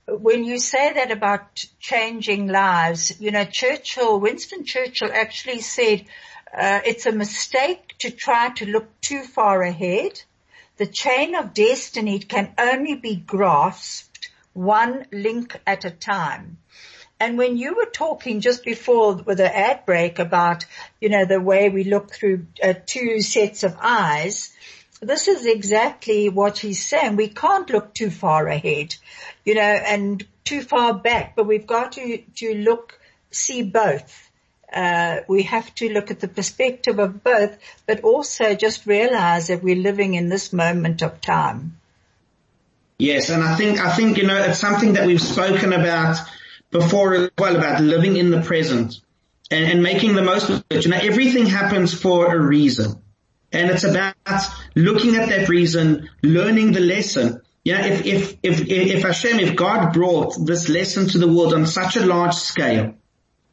when 0.07 0.45
you 0.45 0.59
say 0.59 0.95
that 0.95 1.11
about 1.11 1.65
changing 1.79 2.49
lives, 2.49 3.21
you 3.21 3.31
know, 3.31 3.45
Churchill, 3.45 4.19
Winston 4.19 4.65
Churchill 4.65 5.11
actually 5.13 5.61
said, 5.61 6.07
uh, 6.53 6.81
it's 6.85 7.07
a 7.07 7.13
mistake 7.13 7.95
to 7.99 8.11
try 8.11 8.51
to 8.57 8.67
look 8.67 9.01
too 9.01 9.23
far 9.23 9.63
ahead. 9.63 10.23
The 10.79 10.87
chain 10.87 11.35
of 11.35 11.55
destiny 11.55 12.19
can 12.19 12.55
only 12.59 12.95
be 12.95 13.15
grasped 13.15 14.31
one 14.53 15.07
link 15.13 15.61
at 15.67 15.85
a 15.85 15.91
time. 15.91 16.59
And 17.21 17.37
when 17.37 17.59
you 17.59 17.77
were 17.77 17.85
talking 17.85 18.41
just 18.41 18.65
before 18.65 19.15
with 19.15 19.37
the 19.37 19.57
ad 19.57 19.85
break 19.85 20.19
about, 20.19 20.65
you 21.03 21.11
know, 21.11 21.27
the 21.27 21.39
way 21.39 21.69
we 21.69 21.85
look 21.85 22.13
through 22.13 22.47
uh, 22.63 22.73
two 22.87 23.21
sets 23.21 23.63
of 23.63 23.77
eyes, 23.79 24.51
this 25.01 25.29
is 25.29 25.45
exactly 25.45 26.31
what 26.31 26.59
he's 26.59 26.85
saying. 26.85 27.17
We 27.17 27.29
can't 27.29 27.69
look 27.69 27.93
too 27.93 28.11
far 28.11 28.49
ahead, 28.49 28.97
you 29.45 29.55
know, 29.55 29.61
and 29.61 30.27
too 30.45 30.63
far 30.63 30.95
back, 30.95 31.37
but 31.37 31.47
we've 31.47 31.67
got 31.67 31.93
to, 31.93 32.23
to 32.37 32.55
look, 32.55 32.99
see 33.31 33.63
both. 33.65 34.31
Uh, 34.73 35.19
we 35.29 35.43
have 35.43 35.75
to 35.75 35.93
look 35.93 36.11
at 36.11 36.21
the 36.21 36.29
perspective 36.29 36.99
of 36.99 37.23
both, 37.23 37.59
but 37.87 38.01
also 38.01 38.55
just 38.55 38.87
realize 38.87 39.49
that 39.49 39.63
we're 39.63 39.77
living 39.77 40.15
in 40.15 40.31
this 40.31 40.55
moment 40.55 41.03
of 41.03 41.21
time. 41.21 41.77
Yes, 42.99 43.29
and 43.29 43.43
I 43.43 43.57
think, 43.57 43.79
I 43.79 43.95
think, 43.95 44.17
you 44.17 44.27
know, 44.27 44.43
it's 44.43 44.59
something 44.59 44.95
that 44.95 45.07
we've 45.07 45.21
spoken 45.21 45.73
about 45.73 46.19
before 46.71 47.15
as 47.15 47.31
well, 47.39 47.57
about 47.57 47.83
living 47.83 48.17
in 48.17 48.31
the 48.31 48.41
present 48.43 49.01
and, 49.51 49.65
and 49.65 49.83
making 49.83 50.15
the 50.15 50.23
most 50.23 50.49
of 50.49 50.65
it. 50.71 50.85
You 50.85 50.91
know, 50.91 50.99
everything 51.01 51.47
happens 51.47 51.93
for 51.93 52.35
a 52.35 52.39
reason. 52.39 53.03
And 53.53 53.71
it's 53.71 53.85
about 53.85 54.15
looking 54.77 55.17
at 55.17 55.29
that 55.29 55.49
reason, 55.49 56.09
learning 56.23 56.73
the 56.73 56.81
lesson. 56.81 57.41
You 57.65 57.75
know, 57.75 57.85
if, 57.85 58.07
if, 58.07 58.37
if, 58.43 58.69
if 58.69 59.03
Hashem, 59.03 59.41
if 59.41 59.57
God 59.57 59.93
brought 59.93 60.35
this 60.47 60.69
lesson 60.69 61.09
to 61.09 61.19
the 61.19 61.29
world 61.29 61.53
on 61.53 61.67
such 61.67 61.97
a 61.97 62.07
large 62.07 62.35
scale, 62.35 62.95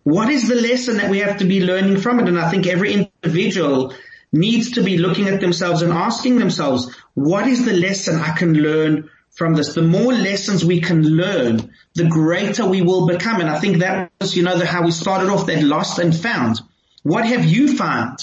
what 0.04 0.30
is 0.30 0.48
the 0.48 0.56
lesson 0.56 0.98
that 0.98 1.10
we 1.10 1.20
have 1.20 1.38
to 1.38 1.46
be 1.46 1.66
learning 1.66 1.98
from 1.98 2.20
it? 2.20 2.28
And 2.28 2.40
I 2.40 2.50
think 2.50 2.68
every 2.68 2.94
individual 2.94 3.94
needs 4.32 4.72
to 4.72 4.84
be 4.84 4.98
looking 4.98 5.28
at 5.28 5.42
themselves 5.42 5.82
and 5.82 5.92
asking 5.92 6.38
themselves, 6.38 6.96
what 7.14 7.48
is 7.48 7.66
the 7.66 7.74
lesson 7.74 8.18
I 8.18 8.34
can 8.34 8.54
learn 8.54 9.10
from 9.38 9.54
this? 9.54 9.76
The 9.76 9.84
more 9.84 10.12
lessons 10.14 10.66
we 10.66 10.82
can 10.82 11.04
learn, 11.04 11.72
the 11.94 12.06
greater 12.06 12.66
we 12.66 12.82
will 12.82 13.06
become. 13.06 13.40
And 13.40 13.50
I 13.50 13.60
think 13.60 13.78
that 13.78 14.12
was, 14.20 14.36
you 14.36 14.42
know, 14.42 14.58
the, 14.58 14.66
how 14.66 14.84
we 14.84 14.92
started 14.92 15.30
off 15.30 15.46
that 15.46 15.64
lost 15.64 16.00
and 16.00 16.16
found. 16.16 16.60
What 17.04 17.26
have 17.26 17.46
you 17.46 17.78
found? 17.78 18.18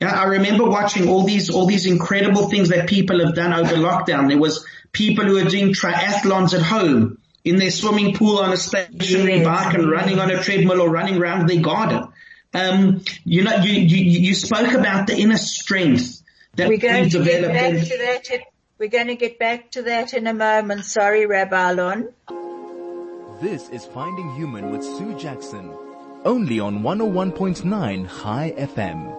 Yeah, 0.00 0.10
I 0.10 0.24
remember 0.24 0.64
watching 0.64 1.08
all 1.08 1.22
these, 1.22 1.50
all 1.50 1.66
these 1.66 1.86
incredible 1.86 2.50
things 2.50 2.70
that 2.70 2.88
people 2.88 3.24
have 3.24 3.34
done 3.34 3.54
over 3.54 3.76
lockdown. 3.76 4.28
There 4.28 4.38
was 4.38 4.66
people 4.90 5.24
who 5.24 5.38
are 5.38 5.48
doing 5.48 5.72
triathlons 5.72 6.52
at 6.52 6.62
home 6.62 7.18
in 7.44 7.56
their 7.56 7.70
swimming 7.70 8.14
pool 8.14 8.38
on 8.38 8.52
a 8.52 8.56
stationary 8.56 9.36
yes. 9.36 9.44
bike 9.44 9.74
and 9.74 9.88
running 9.88 10.18
on 10.18 10.32
a 10.32 10.42
treadmill 10.42 10.80
or 10.80 10.90
running 10.90 11.16
around 11.16 11.48
their 11.48 11.62
garden. 11.62 12.08
Um, 12.52 13.02
you 13.24 13.44
know, 13.44 13.54
you, 13.56 13.72
you, 13.72 14.20
you 14.20 14.34
spoke 14.34 14.72
about 14.72 15.06
the 15.06 15.16
inner 15.16 15.36
strength 15.36 16.22
that 16.56 16.68
going 16.68 17.08
to 17.08 17.22
get 17.22 17.42
back 17.52 17.72
to 17.72 17.98
that. 17.98 18.40
We're 18.78 18.90
going 18.90 19.06
to 19.06 19.16
get 19.16 19.38
back 19.38 19.70
to 19.70 19.82
that 19.84 20.12
in 20.12 20.26
a 20.26 20.34
moment. 20.34 20.84
Sorry, 20.84 21.24
Rabbi 21.24 21.70
Alon. 21.70 22.12
This 23.40 23.70
is 23.70 23.86
Finding 23.86 24.34
Human 24.34 24.70
with 24.70 24.84
Sue 24.84 25.18
Jackson, 25.18 25.72
only 26.26 26.60
on 26.60 26.82
101.9 26.82 28.22
Chai 28.22 28.54
FM. 28.54 29.16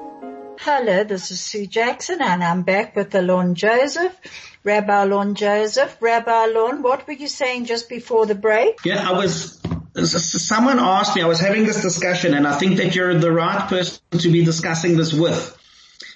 Hello, 0.59 1.03
this 1.03 1.31
is 1.31 1.41
Sue 1.41 1.65
Jackson 1.65 2.21
and 2.21 2.43
I'm 2.43 2.61
back 2.61 2.95
with 2.95 3.15
Alon 3.15 3.55
Joseph, 3.55 4.15
Rabbi 4.63 5.03
Alon 5.03 5.33
Joseph. 5.33 5.97
Rabbi 6.01 6.45
Alon, 6.45 6.83
what 6.83 7.07
were 7.07 7.13
you 7.13 7.27
saying 7.27 7.65
just 7.65 7.89
before 7.89 8.27
the 8.27 8.35
break? 8.35 8.77
Yeah, 8.85 9.09
I 9.09 9.13
was, 9.13 9.59
someone 9.95 10.77
asked 10.77 11.15
me, 11.15 11.23
I 11.23 11.27
was 11.27 11.39
having 11.39 11.65
this 11.65 11.81
discussion 11.81 12.35
and 12.35 12.47
I 12.47 12.59
think 12.59 12.77
that 12.77 12.93
you're 12.93 13.15
the 13.15 13.31
right 13.31 13.67
person 13.67 14.01
to 14.19 14.29
be 14.29 14.45
discussing 14.45 14.97
this 14.97 15.13
with. 15.13 15.57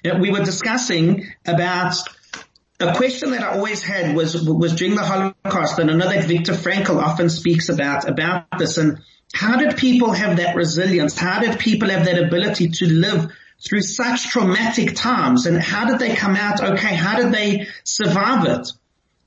we 0.04 0.30
were 0.30 0.44
discussing 0.44 1.26
about 1.44 1.96
a 2.82 2.96
question 2.96 3.32
that 3.32 3.44
I 3.44 3.52
always 3.52 3.82
had 3.82 4.16
was, 4.16 4.48
was 4.48 4.76
during 4.76 4.96
the 4.96 5.04
Holocaust 5.04 5.80
and 5.80 5.90
I 5.90 5.96
know 5.96 6.10
that 6.10 6.26
Viktor 6.26 6.54
Frankl 6.54 7.02
often 7.02 7.30
speaks 7.30 7.70
about, 7.70 8.08
about 8.10 8.46
this 8.58 8.78
and 8.78 9.00
how 9.34 9.58
did 9.58 9.78
people 9.78 10.12
have 10.12 10.38
that 10.38 10.56
resilience? 10.56 11.18
How 11.18 11.40
did 11.40 11.60
people 11.60 11.90
have 11.90 12.06
that 12.06 12.22
ability 12.22 12.70
to 12.70 12.86
live 12.88 13.32
through 13.64 13.82
such 13.82 14.30
traumatic 14.30 14.96
times 14.96 15.46
and 15.46 15.62
how 15.62 15.86
did 15.86 16.00
they 16.00 16.16
come 16.16 16.36
out 16.36 16.62
okay? 16.62 16.96
How 16.96 17.18
did 17.18 17.32
they 17.32 17.68
survive 17.84 18.46
it? 18.48 18.68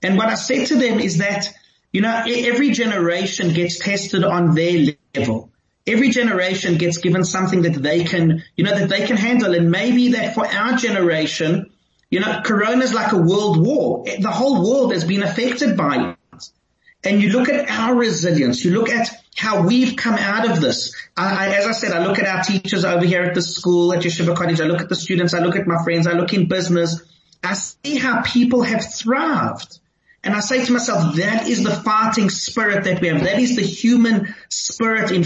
And 0.02 0.18
what 0.18 0.28
I 0.28 0.34
said 0.34 0.66
to 0.68 0.76
them 0.76 1.00
is 1.00 1.18
that, 1.18 1.48
you 1.92 2.02
know, 2.02 2.24
every 2.26 2.72
generation 2.72 3.54
gets 3.54 3.78
tested 3.78 4.24
on 4.24 4.54
their 4.54 4.94
level. 5.14 5.50
Every 5.86 6.10
generation 6.10 6.76
gets 6.76 6.98
given 6.98 7.24
something 7.24 7.62
that 7.62 7.74
they 7.74 8.04
can, 8.04 8.42
you 8.56 8.64
know, 8.64 8.78
that 8.78 8.88
they 8.88 9.06
can 9.06 9.16
handle. 9.16 9.54
And 9.54 9.70
maybe 9.70 10.12
that 10.12 10.34
for 10.34 10.46
our 10.46 10.76
generation, 10.76 11.70
you 12.14 12.20
know, 12.20 12.42
Corona 12.44 12.84
is 12.84 12.94
like 12.94 13.10
a 13.10 13.18
world 13.18 13.60
war. 13.60 14.04
The 14.04 14.30
whole 14.30 14.62
world 14.62 14.92
has 14.92 15.02
been 15.02 15.24
affected 15.24 15.76
by 15.76 16.10
it. 16.10 16.48
And 17.02 17.20
you 17.20 17.30
look 17.30 17.48
at 17.48 17.68
our 17.68 17.92
resilience, 17.96 18.64
you 18.64 18.70
look 18.70 18.88
at 18.88 19.10
how 19.36 19.66
we've 19.66 19.96
come 19.96 20.14
out 20.14 20.48
of 20.48 20.60
this. 20.60 20.94
I, 21.16 21.46
I, 21.46 21.56
as 21.56 21.66
I 21.66 21.72
said, 21.72 21.90
I 21.90 22.06
look 22.06 22.20
at 22.20 22.26
our 22.28 22.44
teachers 22.44 22.84
over 22.84 23.04
here 23.04 23.24
at 23.24 23.34
the 23.34 23.42
school 23.42 23.92
at 23.92 24.02
Yeshiva 24.04 24.36
College. 24.36 24.60
I 24.60 24.66
look 24.66 24.80
at 24.80 24.88
the 24.88 24.94
students. 24.94 25.34
I 25.34 25.40
look 25.40 25.56
at 25.56 25.66
my 25.66 25.82
friends. 25.82 26.06
I 26.06 26.12
look 26.12 26.32
in 26.32 26.46
business. 26.46 27.02
I 27.42 27.54
see 27.54 27.96
how 27.96 28.22
people 28.22 28.62
have 28.62 28.84
thrived. 28.94 29.80
And 30.22 30.36
I 30.36 30.40
say 30.40 30.64
to 30.64 30.72
myself, 30.72 31.16
that 31.16 31.48
is 31.48 31.64
the 31.64 31.72
fighting 31.72 32.30
spirit 32.30 32.84
that 32.84 33.00
we 33.00 33.08
have. 33.08 33.24
That 33.24 33.40
is 33.40 33.56
the 33.56 33.62
human 33.62 34.36
spirit 34.50 35.10
in, 35.10 35.24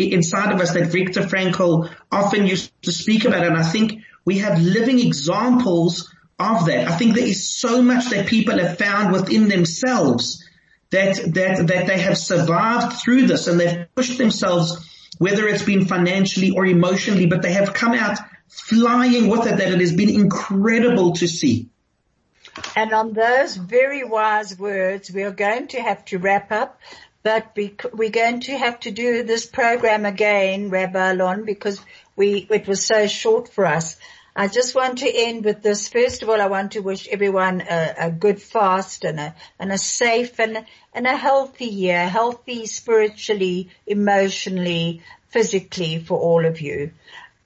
inside 0.00 0.52
of 0.52 0.60
us 0.60 0.74
that 0.74 0.88
Viktor 0.88 1.20
Frankl 1.20 1.94
often 2.10 2.48
used 2.48 2.72
to 2.82 2.90
speak 2.90 3.24
about. 3.24 3.46
And 3.46 3.56
I 3.56 3.62
think 3.62 4.00
we 4.24 4.38
have 4.38 4.60
living 4.60 4.98
examples 4.98 6.10
of 6.38 6.66
that. 6.66 6.88
I 6.88 6.96
think 6.96 7.14
there 7.14 7.26
is 7.26 7.48
so 7.48 7.82
much 7.82 8.10
that 8.10 8.26
people 8.26 8.58
have 8.58 8.78
found 8.78 9.12
within 9.12 9.48
themselves 9.48 10.44
that, 10.90 11.16
that, 11.34 11.66
that 11.66 11.86
they 11.86 11.98
have 11.98 12.18
survived 12.18 12.96
through 13.02 13.26
this 13.26 13.46
and 13.46 13.58
they've 13.58 13.86
pushed 13.94 14.18
themselves, 14.18 14.88
whether 15.18 15.46
it's 15.46 15.62
been 15.62 15.86
financially 15.86 16.50
or 16.50 16.66
emotionally, 16.66 17.26
but 17.26 17.42
they 17.42 17.52
have 17.52 17.72
come 17.72 17.92
out 17.92 18.18
flying 18.48 19.28
with 19.28 19.46
it 19.46 19.56
that 19.58 19.72
it 19.72 19.80
has 19.80 19.92
been 19.92 20.10
incredible 20.10 21.12
to 21.14 21.26
see. 21.26 21.68
And 22.76 22.92
on 22.92 23.12
those 23.12 23.56
very 23.56 24.04
wise 24.04 24.56
words, 24.58 25.10
we 25.10 25.22
are 25.24 25.32
going 25.32 25.68
to 25.68 25.82
have 25.82 26.04
to 26.06 26.18
wrap 26.18 26.52
up, 26.52 26.78
but 27.22 27.56
we're 27.56 28.10
going 28.10 28.40
to 28.40 28.56
have 28.56 28.78
to 28.80 28.90
do 28.90 29.24
this 29.24 29.46
program 29.46 30.04
again, 30.04 30.70
Rabbi 30.70 31.12
Alon, 31.12 31.44
because 31.44 31.80
we, 32.14 32.46
it 32.50 32.68
was 32.68 32.84
so 32.84 33.06
short 33.06 33.48
for 33.48 33.66
us. 33.66 33.96
I 34.36 34.48
just 34.48 34.74
want 34.74 34.98
to 34.98 35.10
end 35.12 35.44
with 35.44 35.62
this. 35.62 35.88
First 35.88 36.22
of 36.22 36.28
all, 36.28 36.40
I 36.40 36.46
want 36.46 36.72
to 36.72 36.80
wish 36.80 37.06
everyone 37.08 37.60
a, 37.60 37.94
a 37.98 38.10
good 38.10 38.42
fast 38.42 39.04
and 39.04 39.20
a, 39.20 39.34
and 39.60 39.70
a 39.70 39.78
safe 39.78 40.40
and, 40.40 40.64
and 40.92 41.06
a 41.06 41.16
healthy 41.16 41.66
year, 41.66 42.08
healthy 42.08 42.66
spiritually, 42.66 43.70
emotionally, 43.86 45.02
physically 45.28 45.98
for 45.98 46.18
all 46.18 46.44
of 46.44 46.60
you. 46.60 46.90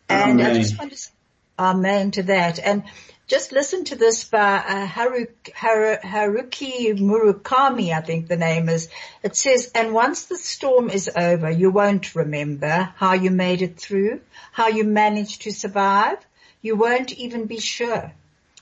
And 0.09 0.40
amen. 0.40 0.51
I 0.51 0.55
just 0.55 0.79
want 0.79 0.92
to, 0.92 0.96
say 0.96 1.11
amen 1.59 2.12
to 2.12 2.22
that. 2.24 2.59
And 2.59 2.85
just 3.27 3.53
listen 3.53 3.85
to 3.85 3.96
this 3.96 4.24
by 4.24 4.57
uh, 4.57 4.87
Haruki, 4.87 5.53
Haruki 5.53 6.98
Murakami, 6.98 7.92
I 7.92 8.01
think 8.01 8.29
the 8.29 8.38
name 8.38 8.70
is. 8.70 8.88
It 9.22 9.37
says, 9.37 9.70
and 9.74 9.92
once 9.92 10.24
the 10.24 10.38
storm 10.38 10.88
is 10.88 11.11
over, 11.14 11.51
you 11.51 11.70
won't 11.70 12.14
remember 12.14 12.94
how 12.96 13.12
you 13.12 13.31
made 13.31 13.61
it 13.61 13.77
through, 13.77 14.22
how 14.53 14.68
you 14.68 14.85
managed 14.85 15.42
to 15.42 15.53
survive, 15.53 16.18
you 16.61 16.77
won't 16.77 17.12
even 17.12 17.47
be 17.47 17.61
sure 17.61 18.12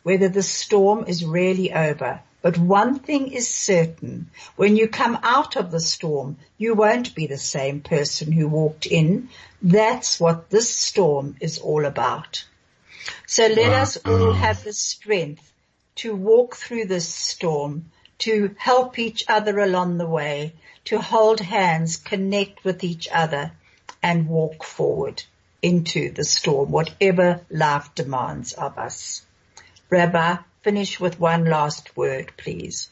whether 0.02 0.28
the 0.28 0.42
storm 0.42 1.04
is 1.08 1.24
really 1.24 1.72
over. 1.72 2.20
But 2.42 2.58
one 2.58 3.00
thing 3.00 3.32
is 3.32 3.48
certain. 3.48 4.30
When 4.54 4.76
you 4.76 4.86
come 4.86 5.18
out 5.22 5.56
of 5.56 5.70
the 5.72 5.80
storm, 5.80 6.36
you 6.58 6.74
won't 6.74 7.14
be 7.14 7.26
the 7.26 7.38
same 7.38 7.80
person 7.80 8.30
who 8.30 8.46
walked 8.46 8.86
in. 8.86 9.30
That's 9.60 10.20
what 10.20 10.50
this 10.50 10.72
storm 10.72 11.36
is 11.40 11.58
all 11.58 11.84
about. 11.84 12.44
So 13.26 13.46
let 13.46 13.72
wow. 13.72 13.82
us 13.82 13.96
all 14.04 14.32
have 14.32 14.62
the 14.62 14.72
strength 14.72 15.52
to 15.96 16.14
walk 16.14 16.54
through 16.54 16.84
this 16.84 17.08
storm, 17.08 17.90
to 18.18 18.54
help 18.58 18.98
each 18.98 19.24
other 19.28 19.58
along 19.58 19.98
the 19.98 20.08
way, 20.08 20.52
to 20.84 21.00
hold 21.00 21.40
hands, 21.40 21.96
connect 21.96 22.64
with 22.64 22.84
each 22.84 23.08
other 23.12 23.52
and 24.02 24.28
walk 24.28 24.62
forward 24.62 25.24
into 25.62 26.10
the 26.10 26.24
storm, 26.24 26.70
whatever 26.70 27.40
life 27.50 27.94
demands 27.94 28.52
of 28.52 28.78
us. 28.78 29.24
Rabbi, 29.90 30.36
finish 30.62 30.98
with 30.98 31.20
one 31.20 31.44
last 31.44 31.96
word, 31.96 32.32
please. 32.36 32.90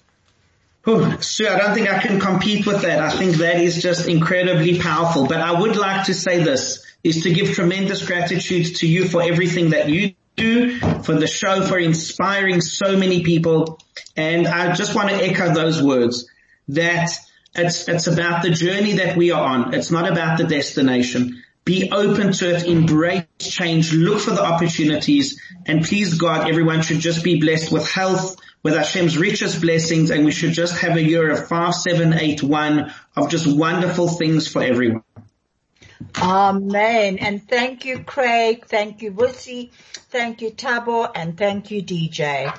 Oh, 0.86 1.18
sure. 1.20 1.51
I 1.51 1.59
don't 1.59 1.74
think 1.74 1.91
I 1.91 1.99
can 1.99 2.20
compete 2.20 2.66
with 2.66 2.82
that. 2.82 3.01
I 3.01 3.11
think 3.11 3.36
that 3.36 3.61
is 3.61 3.80
just 3.80 4.07
incredibly 4.07 4.78
powerful. 4.78 5.26
But 5.26 5.41
I 5.41 5.59
would 5.59 5.76
like 5.76 6.07
to 6.07 6.14
say 6.14 6.43
this 6.43 6.84
is 7.03 7.22
to 7.22 7.32
give 7.32 7.53
tremendous 7.53 8.05
gratitude 8.07 8.76
to 8.76 8.86
you 8.86 9.09
for 9.09 9.22
everything 9.22 9.70
that 9.70 9.89
you 9.89 10.14
do, 10.36 10.78
for 11.03 11.14
the 11.14 11.26
show, 11.26 11.62
for 11.62 11.78
inspiring 11.78 12.61
so 12.61 12.97
many 12.97 13.22
people. 13.22 13.78
And 14.16 14.47
I 14.47 14.74
just 14.74 14.95
want 14.95 15.11
to 15.11 15.16
echo 15.16 15.55
those 15.55 15.82
words 15.82 16.28
that 16.68 17.11
it's, 17.55 17.89
it's 17.89 18.07
about 18.07 18.43
the 18.43 18.51
journey 18.51 18.95
that 18.95 19.16
we 19.16 19.30
are 19.30 19.43
on. 19.43 19.74
It's 19.74 19.91
not 19.91 20.11
about 20.11 20.39
the 20.39 20.45
destination. 20.45 21.43
Be 21.65 21.91
open 21.91 22.33
to 22.33 22.55
it, 22.55 22.65
embrace 22.65 23.25
change, 23.39 23.93
look 23.93 24.21
for 24.21 24.33
the 24.33 24.45
opportunities, 24.45 25.41
and 25.65 25.83
please 25.83 26.19
God, 26.19 26.49
everyone 26.49 26.83
should 26.83 26.99
just 26.99 27.25
be 27.25 27.41
blessed 27.41 27.73
with 27.73 27.89
health, 27.89 28.37
with 28.62 28.75
Hashem's 28.75 29.17
richest 29.17 29.62
blessings, 29.62 30.11
and 30.11 30.25
we 30.25 30.31
should 30.31 30.53
just 30.53 30.79
have 30.79 30.97
a 30.97 31.03
year 31.03 31.31
of 31.31 31.49
5781 31.49 32.93
of 33.17 33.31
just 33.31 33.47
wonderful 33.47 34.09
things 34.09 34.47
for 34.47 34.62
everyone. 34.62 35.03
Amen. 36.21 37.19
And 37.19 37.47
thank 37.49 37.85
you, 37.85 38.01
Craig. 38.01 38.67
Thank 38.67 39.03
you, 39.03 39.12
Wussy. 39.12 39.71
Thank 40.11 40.43
you, 40.43 40.51
Tabo. 40.51 41.11
And 41.15 41.37
thank 41.37 41.71
you, 41.71 41.83
DJ. 41.83 42.55